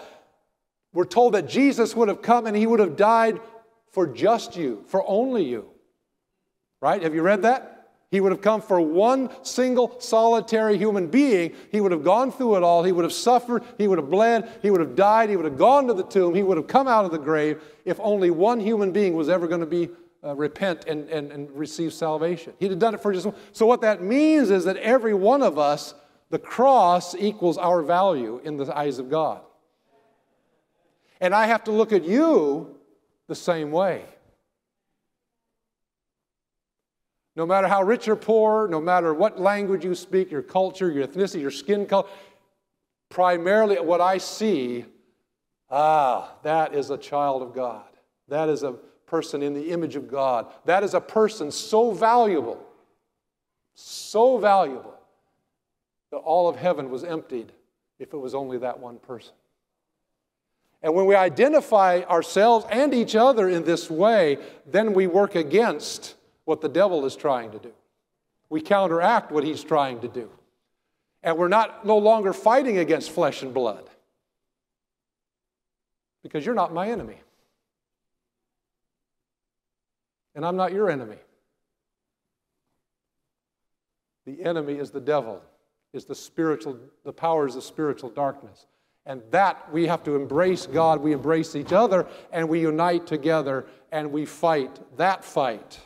We're 0.94 1.06
told 1.06 1.34
that 1.34 1.50
Jesus 1.50 1.96
would 1.96 2.10
have 2.10 2.22
come 2.22 2.46
and 2.46 2.56
he 2.56 2.68
would 2.68 2.80
have 2.80 2.96
died 2.96 3.40
for 3.90 4.06
just 4.06 4.56
you, 4.56 4.84
for 4.86 5.04
only 5.08 5.46
you. 5.46 5.72
Right? 6.80 7.02
Have 7.02 7.16
you 7.16 7.24
read 7.24 7.42
that? 7.42 7.73
He 8.13 8.21
would 8.21 8.32
have 8.32 8.41
come 8.41 8.62
for 8.62 8.80
one 8.80 9.32
single 9.43 9.99
solitary 9.99 10.78
human 10.78 11.08
being. 11.08 11.56
He 11.71 11.82
would 11.82 11.91
have 11.91 12.04
gone 12.04 12.32
through 12.32 12.58
it 12.58 12.62
all. 12.62 12.84
He 12.84 12.91
would 12.91 13.06
have 13.06 13.12
suffered. 13.12 13.63
He 13.80 13.88
would 13.88 13.97
have 13.97 14.12
bled. 14.12 14.52
He 14.62 14.69
would 14.69 14.82
have 14.82 14.95
died. 14.95 15.32
He 15.32 15.36
would 15.36 15.45
have 15.45 15.58
gone 15.58 15.88
to 15.88 15.95
the 15.95 16.04
tomb. 16.04 16.36
He 16.36 16.43
would 16.43 16.58
have 16.58 16.67
come 16.67 16.88
out 16.88 17.06
of 17.06 17.12
the 17.12 17.17
grave 17.17 17.60
if 17.86 17.99
only 17.99 18.30
one 18.30 18.60
human 18.60 18.91
being 18.91 19.15
was 19.15 19.30
ever 19.30 19.47
going 19.47 19.62
to 19.62 19.65
be 19.65 19.89
uh, 20.23 20.36
repent 20.36 20.86
and, 20.86 21.10
and, 21.10 21.32
and 21.32 21.49
receive 21.54 21.91
salvation. 21.91 22.54
He'd 22.60 22.69
have 22.69 22.78
done 22.78 22.93
it 22.93 23.02
for 23.02 23.12
just 23.13 23.26
one. 23.26 23.36
So, 23.52 23.65
what 23.65 23.82
that 23.82 24.04
means 24.04 24.52
is 24.52 24.65
that 24.65 24.78
every 24.78 25.15
one 25.15 25.41
of 25.41 25.58
us, 25.58 25.95
the 26.30 26.38
cross 26.38 27.15
equals 27.15 27.58
our 27.58 27.82
value 27.82 28.39
in 28.43 28.58
the 28.58 28.78
eyes 28.78 28.99
of 28.99 29.10
God. 29.10 29.41
And 31.19 31.34
I 31.34 31.47
have 31.47 31.63
to 31.63 31.71
look 31.71 31.91
at 31.91 32.04
you 32.04 32.78
the 33.26 33.34
same 33.34 33.71
way. 33.71 34.06
No 37.36 37.46
matter 37.46 37.67
how 37.67 37.84
rich 37.84 38.08
or 38.08 38.15
poor, 38.15 38.67
no 38.67 38.80
matter 38.80 39.13
what 39.13 39.39
language 39.39 39.84
you 39.84 39.96
speak, 39.96 40.30
your 40.30 40.43
culture, 40.43 40.91
your 40.91 41.08
ethnicity, 41.08 41.41
your 41.41 41.52
skin 41.52 41.86
color, 41.86 42.08
primarily 43.10 43.80
what 43.80 44.02
I 44.02 44.19
see, 44.19 44.86
ah, 45.69 46.34
that 46.43 46.76
is 46.76 46.89
a 46.89 46.98
child 46.98 47.41
of 47.41 47.54
God. 47.54 47.86
That 48.28 48.50
is 48.50 48.63
a 48.63 48.74
person 49.08 49.41
in 49.41 49.54
the 49.54 49.72
image 49.72 49.96
of 49.96 50.08
God. 50.08 50.52
That 50.65 50.84
is 50.84 50.93
a 50.93 51.02
person 51.02 51.52
so 51.52 51.91
valuable, 51.91 52.63
so 53.74 54.38
valuable, 54.38 54.96
that 56.12 56.17
all 56.17 56.48
of 56.48 56.56
heaven 56.56 56.89
was 56.89 57.04
emptied 57.04 57.52
if 58.00 58.13
it 58.13 58.17
was 58.17 58.36
only 58.36 58.60
that 58.60 58.80
one 58.80 59.00
person. 59.00 59.34
And 60.84 60.93
when 60.93 61.06
we 61.06 61.15
identify 61.15 62.02
ourselves 62.02 62.65
and 62.69 62.93
each 62.93 63.15
other 63.15 63.48
in 63.48 63.63
this 63.63 63.89
way, 63.89 64.38
then 64.65 64.93
we 64.93 65.08
work 65.08 65.36
against 65.36 66.15
what 66.45 66.62
the 66.62 66.69
devil 66.69 67.06
is 67.06 67.15
trying 67.15 67.51
to 67.51 67.60
do. 67.60 67.71
We 68.49 68.62
counteract 68.62 69.32
what 69.32 69.43
he's 69.43 69.63
trying 69.63 70.01
to 70.01 70.08
do. 70.08 70.29
And 71.23 71.38
we're 71.38 71.47
not 71.47 71.86
no 71.86 71.97
longer 71.97 72.34
fighting 72.34 72.77
against 72.77 73.12
flesh 73.12 73.41
and 73.41 73.53
blood. 73.53 73.89
Because 76.21 76.45
you're 76.45 76.56
not 76.56 76.73
my 76.73 76.89
enemy. 76.89 77.17
And 80.36 80.45
I'm 80.45 80.56
not 80.56 80.73
your 80.73 80.89
enemy. 80.89 81.17
The 84.25 84.43
enemy 84.43 84.75
is 84.75 84.91
the 84.91 85.01
devil, 85.01 85.41
is 85.91 86.06
the 86.06 86.15
spiritual, 86.15 86.77
the 87.03 87.13
powers 87.13 87.56
of 87.56 87.63
spiritual 87.63 88.10
darkness. 88.10 88.65
And 89.06 89.21
that 89.32 89.71
we 89.71 89.86
have 89.88 90.03
to 90.03 90.15
embrace 90.15 90.65
God, 90.65 91.01
we 91.01 91.12
embrace 91.12 91.56
each 91.56 91.73
other, 91.73 92.08
and 92.32 92.47
we 92.47 92.62
unite 92.62 93.06
together 93.06 93.65
and 93.91 94.12
we 94.12 94.25
fight 94.25 94.79
that 94.97 95.25
fight. 95.25 95.79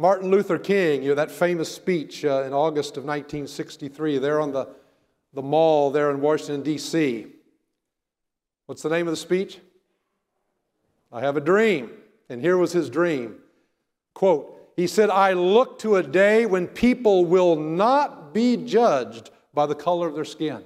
Martin 0.00 0.30
Luther 0.30 0.58
King, 0.58 1.02
you 1.02 1.08
know, 1.08 1.16
that 1.16 1.28
famous 1.28 1.74
speech 1.74 2.24
uh, 2.24 2.44
in 2.44 2.52
August 2.52 2.96
of 2.96 3.02
1963, 3.02 4.18
there 4.18 4.40
on 4.40 4.52
the, 4.52 4.68
the 5.34 5.42
mall 5.42 5.90
there 5.90 6.12
in 6.12 6.20
Washington, 6.20 6.62
D.C. 6.62 7.26
What's 8.66 8.82
the 8.82 8.90
name 8.90 9.08
of 9.08 9.12
the 9.12 9.16
speech? 9.16 9.58
I 11.10 11.20
have 11.20 11.36
a 11.36 11.40
dream. 11.40 11.90
And 12.28 12.40
here 12.40 12.56
was 12.56 12.70
his 12.70 12.88
dream. 12.88 13.38
Quote, 14.14 14.72
he 14.76 14.86
said, 14.86 15.10
I 15.10 15.32
look 15.32 15.80
to 15.80 15.96
a 15.96 16.02
day 16.04 16.46
when 16.46 16.68
people 16.68 17.24
will 17.24 17.56
not 17.56 18.32
be 18.32 18.56
judged 18.56 19.30
by 19.52 19.66
the 19.66 19.74
color 19.74 20.06
of 20.06 20.14
their 20.14 20.24
skin. 20.24 20.62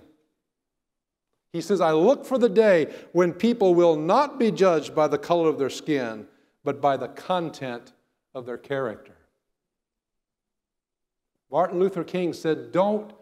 He 1.55 1.63
says, 1.63 1.81
I 1.81 1.93
look 1.93 2.27
for 2.27 2.37
the 2.37 2.51
day 2.51 2.93
when 3.13 3.33
people 3.33 3.75
will 3.75 3.97
not 3.97 4.39
be 4.39 4.51
judged 4.51 4.95
by 4.95 5.09
the 5.09 5.17
color 5.17 5.49
of 5.49 5.59
their 5.59 5.71
skin, 5.71 6.27
but 6.65 6.83
by 6.83 6.99
the 6.99 7.09
content 7.09 7.95
of 8.35 8.45
their 8.45 8.59
character. 8.59 9.15
Martin 11.53 11.79
Luther 11.79 12.03
King 12.03 12.33
said, 12.33 12.73
Don't 12.73 13.13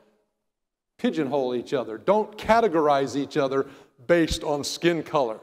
pigeonhole 0.98 1.54
each 1.54 1.74
other, 1.74 1.98
don't 1.98 2.38
categorize 2.38 3.16
each 3.16 3.36
other 3.36 3.66
based 4.06 4.44
on 4.44 4.62
skin 4.62 5.02
color, 5.02 5.40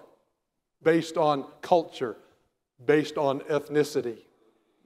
based 0.82 1.18
on 1.18 1.46
culture, 1.62 2.16
based 2.86 3.18
on 3.18 3.42
ethnicity, 3.42 4.20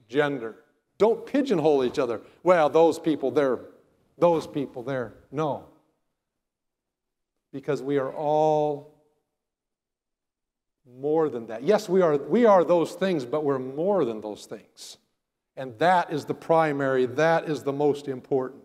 gender. 0.10 0.56
Don't 0.98 1.26
pigeonhole 1.26 1.84
each 1.84 2.00
other. 2.00 2.22
Well, 2.44 2.70
those 2.70 2.98
people 2.98 3.32
there, 3.32 3.60
those 4.18 4.48
people 4.48 4.82
there. 4.84 5.14
No. 5.32 5.66
Because 7.54 7.82
we 7.82 7.98
are 7.98 8.12
all 8.14 8.96
more 11.00 11.30
than 11.30 11.48
that. 11.48 11.64
Yes, 11.64 11.88
we 11.88 12.02
are, 12.02 12.18
we 12.18 12.46
are 12.46 12.64
those 12.64 12.94
things, 12.94 13.26
but 13.26 13.44
we're 13.44 13.60
more 13.60 14.06
than 14.06 14.22
those 14.22 14.46
things. 14.46 14.98
And 15.56 15.78
that 15.80 16.12
is 16.12 16.26
the 16.26 16.34
primary, 16.34 17.06
that 17.06 17.50
is 17.50 17.64
the 17.64 17.74
most 17.74 18.08
important 18.08 18.64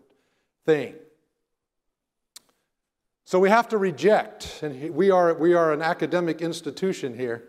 thing. 0.65 0.95
So 3.25 3.39
we 3.39 3.49
have 3.49 3.67
to 3.69 3.77
reject, 3.77 4.59
and 4.61 4.95
we 4.95 5.11
are, 5.11 5.33
we 5.33 5.53
are 5.53 5.73
an 5.73 5.81
academic 5.81 6.41
institution 6.41 7.17
here. 7.17 7.43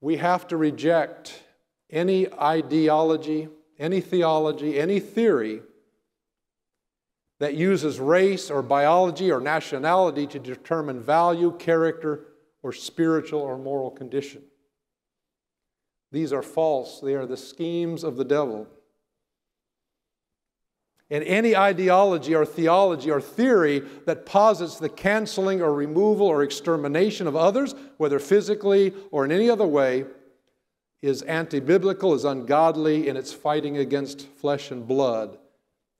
We 0.00 0.18
have 0.18 0.46
to 0.48 0.58
reject 0.58 1.42
any 1.90 2.30
ideology, 2.34 3.48
any 3.78 4.02
theology, 4.02 4.78
any 4.78 5.00
theory 5.00 5.62
that 7.38 7.54
uses 7.54 7.98
race 7.98 8.50
or 8.50 8.62
biology 8.62 9.32
or 9.32 9.40
nationality 9.40 10.26
to 10.26 10.38
determine 10.38 11.00
value, 11.00 11.56
character, 11.58 12.26
or 12.62 12.72
spiritual 12.72 13.40
or 13.40 13.56
moral 13.56 13.90
condition. 13.90 14.42
These 16.10 16.32
are 16.32 16.42
false, 16.42 17.00
they 17.00 17.14
are 17.14 17.26
the 17.26 17.36
schemes 17.36 18.02
of 18.02 18.16
the 18.16 18.24
devil. 18.24 18.66
And 21.10 21.24
any 21.24 21.56
ideology 21.56 22.34
or 22.34 22.44
theology 22.44 23.10
or 23.10 23.20
theory 23.20 23.80
that 24.04 24.26
posits 24.26 24.78
the 24.78 24.90
canceling 24.90 25.62
or 25.62 25.72
removal 25.72 26.26
or 26.26 26.42
extermination 26.42 27.26
of 27.26 27.34
others, 27.34 27.74
whether 27.96 28.18
physically 28.18 28.92
or 29.10 29.24
in 29.24 29.32
any 29.32 29.48
other 29.48 29.66
way, 29.66 30.04
is 31.00 31.22
anti 31.22 31.60
biblical, 31.60 32.12
is 32.12 32.24
ungodly, 32.24 33.08
in 33.08 33.16
it's 33.16 33.32
fighting 33.32 33.78
against 33.78 34.26
flesh 34.26 34.70
and 34.70 34.86
blood. 34.86 35.38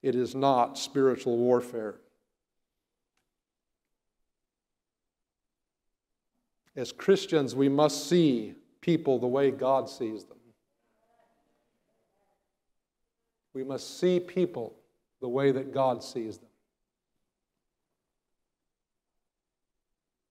It 0.02 0.14
is 0.14 0.34
not 0.34 0.76
spiritual 0.76 1.38
warfare. 1.38 1.96
As 6.76 6.92
Christians, 6.92 7.54
we 7.54 7.68
must 7.68 8.08
see 8.08 8.54
people 8.88 9.18
the 9.18 9.26
way 9.26 9.50
God 9.50 9.86
sees 9.86 10.24
them. 10.24 10.38
We 13.52 13.62
must 13.62 14.00
see 14.00 14.18
people 14.18 14.76
the 15.20 15.28
way 15.28 15.52
that 15.52 15.74
God 15.74 16.02
sees 16.02 16.38
them. 16.38 16.48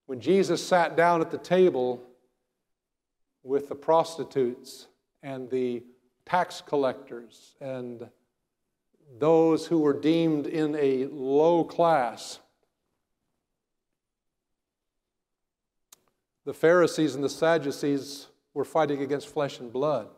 When 0.07 0.19
Jesus 0.19 0.65
sat 0.65 0.97
down 0.97 1.21
at 1.21 1.29
the 1.29 1.37
table 1.37 2.01
with 3.43 3.69
the 3.69 3.75
prostitutes 3.75 4.87
and 5.21 5.47
the 5.51 5.83
tax 6.25 6.59
collectors 6.65 7.53
and 7.61 8.09
those 9.19 9.67
who 9.67 9.77
were 9.77 9.99
deemed 9.99 10.47
in 10.47 10.75
a 10.77 11.05
low 11.11 11.63
class, 11.63 12.39
the 16.43 16.55
Pharisees 16.55 17.13
and 17.13 17.23
the 17.23 17.29
Sadducees 17.29 18.29
were 18.57 18.65
fighting 18.65 19.01
against 19.01 19.27
flesh 19.27 19.59
and 19.59 19.71
blood. 19.71 20.09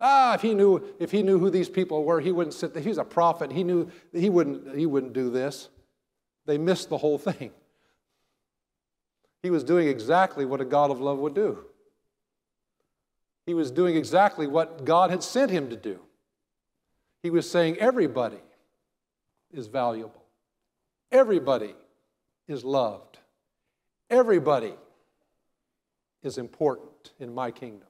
Ah, 0.00 0.34
if 0.34 0.42
he 0.42 0.54
knew, 0.54 0.82
if 0.98 1.10
he 1.10 1.22
knew 1.22 1.38
who 1.38 1.50
these 1.50 1.68
people 1.68 2.04
were, 2.04 2.20
he 2.20 2.32
wouldn't 2.32 2.54
sit 2.54 2.72
there. 2.72 2.82
He's 2.82 2.98
a 2.98 3.04
prophet. 3.04 3.52
He 3.52 3.64
knew 3.64 3.90
he 4.12 4.30
wouldn't, 4.30 4.76
he 4.76 4.86
wouldn't 4.86 5.12
do 5.12 5.28
this. 5.28 5.68
They 6.46 6.56
missed 6.56 6.88
the 6.88 6.98
whole 6.98 7.18
thing. 7.18 7.50
He 9.42 9.50
was 9.50 9.64
doing 9.64 9.88
exactly 9.88 10.44
what 10.46 10.60
a 10.60 10.64
God 10.64 10.92
of 10.92 11.00
love 11.00 11.18
would 11.18 11.34
do. 11.34 11.64
He 13.44 13.54
was 13.54 13.72
doing 13.72 13.96
exactly 13.96 14.46
what 14.46 14.84
God 14.84 15.10
had 15.10 15.22
sent 15.24 15.50
him 15.50 15.68
to 15.70 15.76
do. 15.76 15.98
He 17.24 17.30
was 17.30 17.50
saying 17.50 17.78
everybody 17.78 18.38
is 19.52 19.66
valuable. 19.66 20.22
Everybody 21.10 21.74
is 22.46 22.64
loved. 22.64 23.18
Everybody 24.10 24.74
is 26.22 26.38
important 26.38 26.91
in 27.18 27.34
my 27.34 27.50
kingdom. 27.50 27.88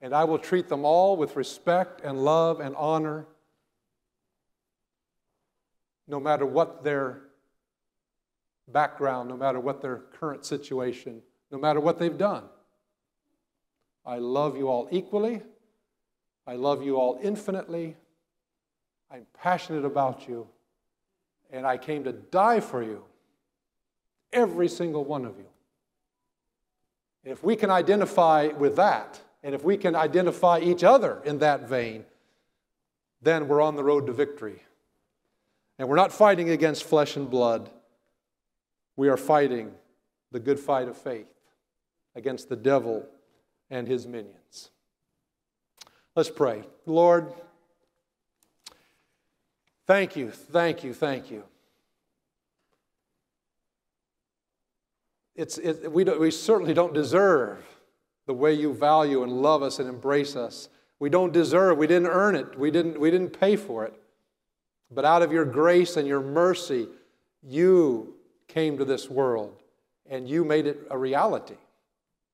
And 0.00 0.14
I 0.14 0.24
will 0.24 0.38
treat 0.38 0.68
them 0.68 0.84
all 0.84 1.16
with 1.16 1.36
respect 1.36 2.00
and 2.02 2.24
love 2.24 2.60
and 2.60 2.74
honor, 2.76 3.26
no 6.08 6.18
matter 6.18 6.44
what 6.44 6.82
their 6.82 7.22
background, 8.68 9.28
no 9.28 9.36
matter 9.36 9.60
what 9.60 9.80
their 9.80 9.98
current 10.18 10.44
situation, 10.44 11.22
no 11.50 11.58
matter 11.58 11.78
what 11.80 11.98
they've 11.98 12.18
done. 12.18 12.44
I 14.04 14.18
love 14.18 14.56
you 14.56 14.68
all 14.68 14.88
equally. 14.90 15.42
I 16.46 16.56
love 16.56 16.82
you 16.82 16.96
all 16.96 17.20
infinitely. 17.22 17.96
I'm 19.10 19.26
passionate 19.34 19.84
about 19.84 20.28
you. 20.28 20.48
And 21.52 21.66
I 21.66 21.76
came 21.76 22.02
to 22.04 22.12
die 22.12 22.60
for 22.60 22.82
you, 22.82 23.04
every 24.32 24.68
single 24.68 25.04
one 25.04 25.24
of 25.24 25.36
you. 25.36 25.51
If 27.24 27.42
we 27.42 27.56
can 27.56 27.70
identify 27.70 28.48
with 28.48 28.76
that, 28.76 29.20
and 29.42 29.54
if 29.54 29.64
we 29.64 29.76
can 29.76 29.94
identify 29.94 30.60
each 30.60 30.84
other 30.84 31.20
in 31.24 31.38
that 31.38 31.68
vein, 31.68 32.04
then 33.20 33.48
we're 33.48 33.60
on 33.60 33.76
the 33.76 33.84
road 33.84 34.06
to 34.06 34.12
victory. 34.12 34.62
And 35.78 35.88
we're 35.88 35.96
not 35.96 36.12
fighting 36.12 36.50
against 36.50 36.84
flesh 36.84 37.16
and 37.16 37.30
blood. 37.30 37.70
We 38.96 39.08
are 39.08 39.16
fighting 39.16 39.72
the 40.30 40.40
good 40.40 40.58
fight 40.58 40.88
of 40.88 40.96
faith 40.96 41.32
against 42.14 42.48
the 42.48 42.56
devil 42.56 43.06
and 43.70 43.86
his 43.86 44.06
minions. 44.06 44.70
Let's 46.14 46.30
pray. 46.30 46.64
Lord, 46.84 47.32
thank 49.86 50.14
you, 50.14 50.30
thank 50.30 50.84
you, 50.84 50.92
thank 50.92 51.30
you. 51.30 51.44
It's, 55.34 55.58
it, 55.58 55.90
we, 55.90 56.04
we 56.04 56.30
certainly 56.30 56.74
don't 56.74 56.92
deserve 56.92 57.64
the 58.26 58.34
way 58.34 58.52
you 58.52 58.72
value 58.72 59.22
and 59.22 59.32
love 59.32 59.62
us 59.62 59.78
and 59.78 59.88
embrace 59.88 60.36
us. 60.36 60.68
We 60.98 61.10
don't 61.10 61.32
deserve, 61.32 61.78
we 61.78 61.86
didn't 61.86 62.08
earn 62.08 62.36
it, 62.36 62.58
we 62.58 62.70
didn't, 62.70 63.00
we 63.00 63.10
didn't 63.10 63.38
pay 63.38 63.56
for 63.56 63.84
it. 63.84 63.94
But 64.90 65.04
out 65.04 65.22
of 65.22 65.32
your 65.32 65.44
grace 65.44 65.96
and 65.96 66.06
your 66.06 66.20
mercy, 66.20 66.86
you 67.42 68.14
came 68.46 68.78
to 68.78 68.84
this 68.84 69.08
world 69.08 69.56
and 70.08 70.28
you 70.28 70.44
made 70.44 70.66
it 70.66 70.86
a 70.90 70.98
reality. 70.98 71.56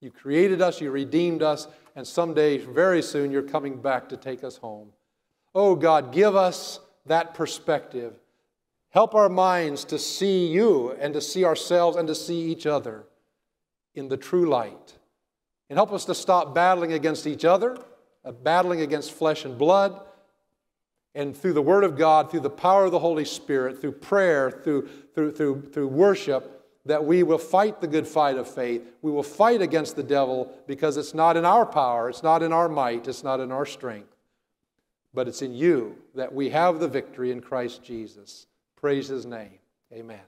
You 0.01 0.11
created 0.11 0.61
us, 0.61 0.81
you 0.81 0.91
redeemed 0.91 1.43
us, 1.43 1.67
and 1.97 2.07
someday, 2.07 2.59
very 2.59 3.03
soon, 3.03 3.33
you're 3.33 3.43
coming 3.43 3.81
back 3.81 4.09
to 4.11 4.17
take 4.17 4.45
us 4.45 4.57
home. 4.57 4.91
Oh 5.55 5.75
God, 5.75 6.13
give 6.13 6.37
us 6.37 6.81
that 7.07 7.35
perspective. 7.35 8.15
Help 8.91 9.15
our 9.15 9.29
minds 9.29 9.85
to 9.85 9.99
see 9.99 10.47
you 10.47 10.93
and 10.99 11.13
to 11.15 11.21
see 11.21 11.45
ourselves 11.45 11.97
and 11.97 12.09
to 12.09 12.15
see 12.15 12.51
each 12.51 12.67
other 12.67 13.05
in 13.95 14.09
the 14.09 14.17
true 14.17 14.49
light. 14.49 14.99
And 15.69 15.77
help 15.77 15.93
us 15.93 16.07
to 16.07 16.15
stop 16.15 16.55
battling 16.55 16.93
against 16.93 17.27
each 17.27 17.45
other, 17.45 17.79
uh, 18.25 18.33
battling 18.33 18.81
against 18.81 19.13
flesh 19.13 19.45
and 19.45 19.59
blood, 19.59 20.01
and 21.15 21.37
through 21.37 21.53
the 21.53 21.63
Word 21.63 21.85
of 21.85 21.97
God, 21.99 22.31
through 22.31 22.41
the 22.41 22.51
power 22.51 22.85
of 22.85 22.93
the 22.93 22.99
Holy 22.99 23.25
Spirit, 23.25 23.81
through 23.81 23.93
prayer, 23.93 24.51
through, 24.51 24.89
through, 25.15 25.33
through, 25.33 25.63
through 25.73 25.89
worship, 25.89 26.55
that 26.87 27.05
we 27.05 27.23
will 27.23 27.39
fight 27.39 27.81
the 27.81 27.87
good 27.87 28.07
fight 28.07 28.37
of 28.37 28.49
faith. 28.49 28.83
We 29.03 29.11
will 29.11 29.23
fight 29.23 29.61
against 29.61 29.97
the 29.97 30.03
devil 30.03 30.51
because 30.67 30.97
it's 30.97 31.13
not 31.13 31.37
in 31.37 31.45
our 31.45 31.67
power, 31.67 32.09
it's 32.09 32.23
not 32.23 32.43
in 32.43 32.53
our 32.53 32.69
might, 32.69 33.09
it's 33.09 33.25
not 33.25 33.41
in 33.41 33.53
our 33.53 33.67
strength, 33.67 34.17
but 35.13 35.29
it's 35.29 35.43
in 35.43 35.55
you 35.55 35.97
that 36.15 36.35
we 36.35 36.49
have 36.51 36.81
the 36.81 36.89
victory 36.89 37.31
in 37.31 37.41
Christ 37.43 37.83
Jesus. 37.83 38.47
Praise 38.81 39.09
his 39.09 39.27
name. 39.27 39.59
Amen. 39.93 40.21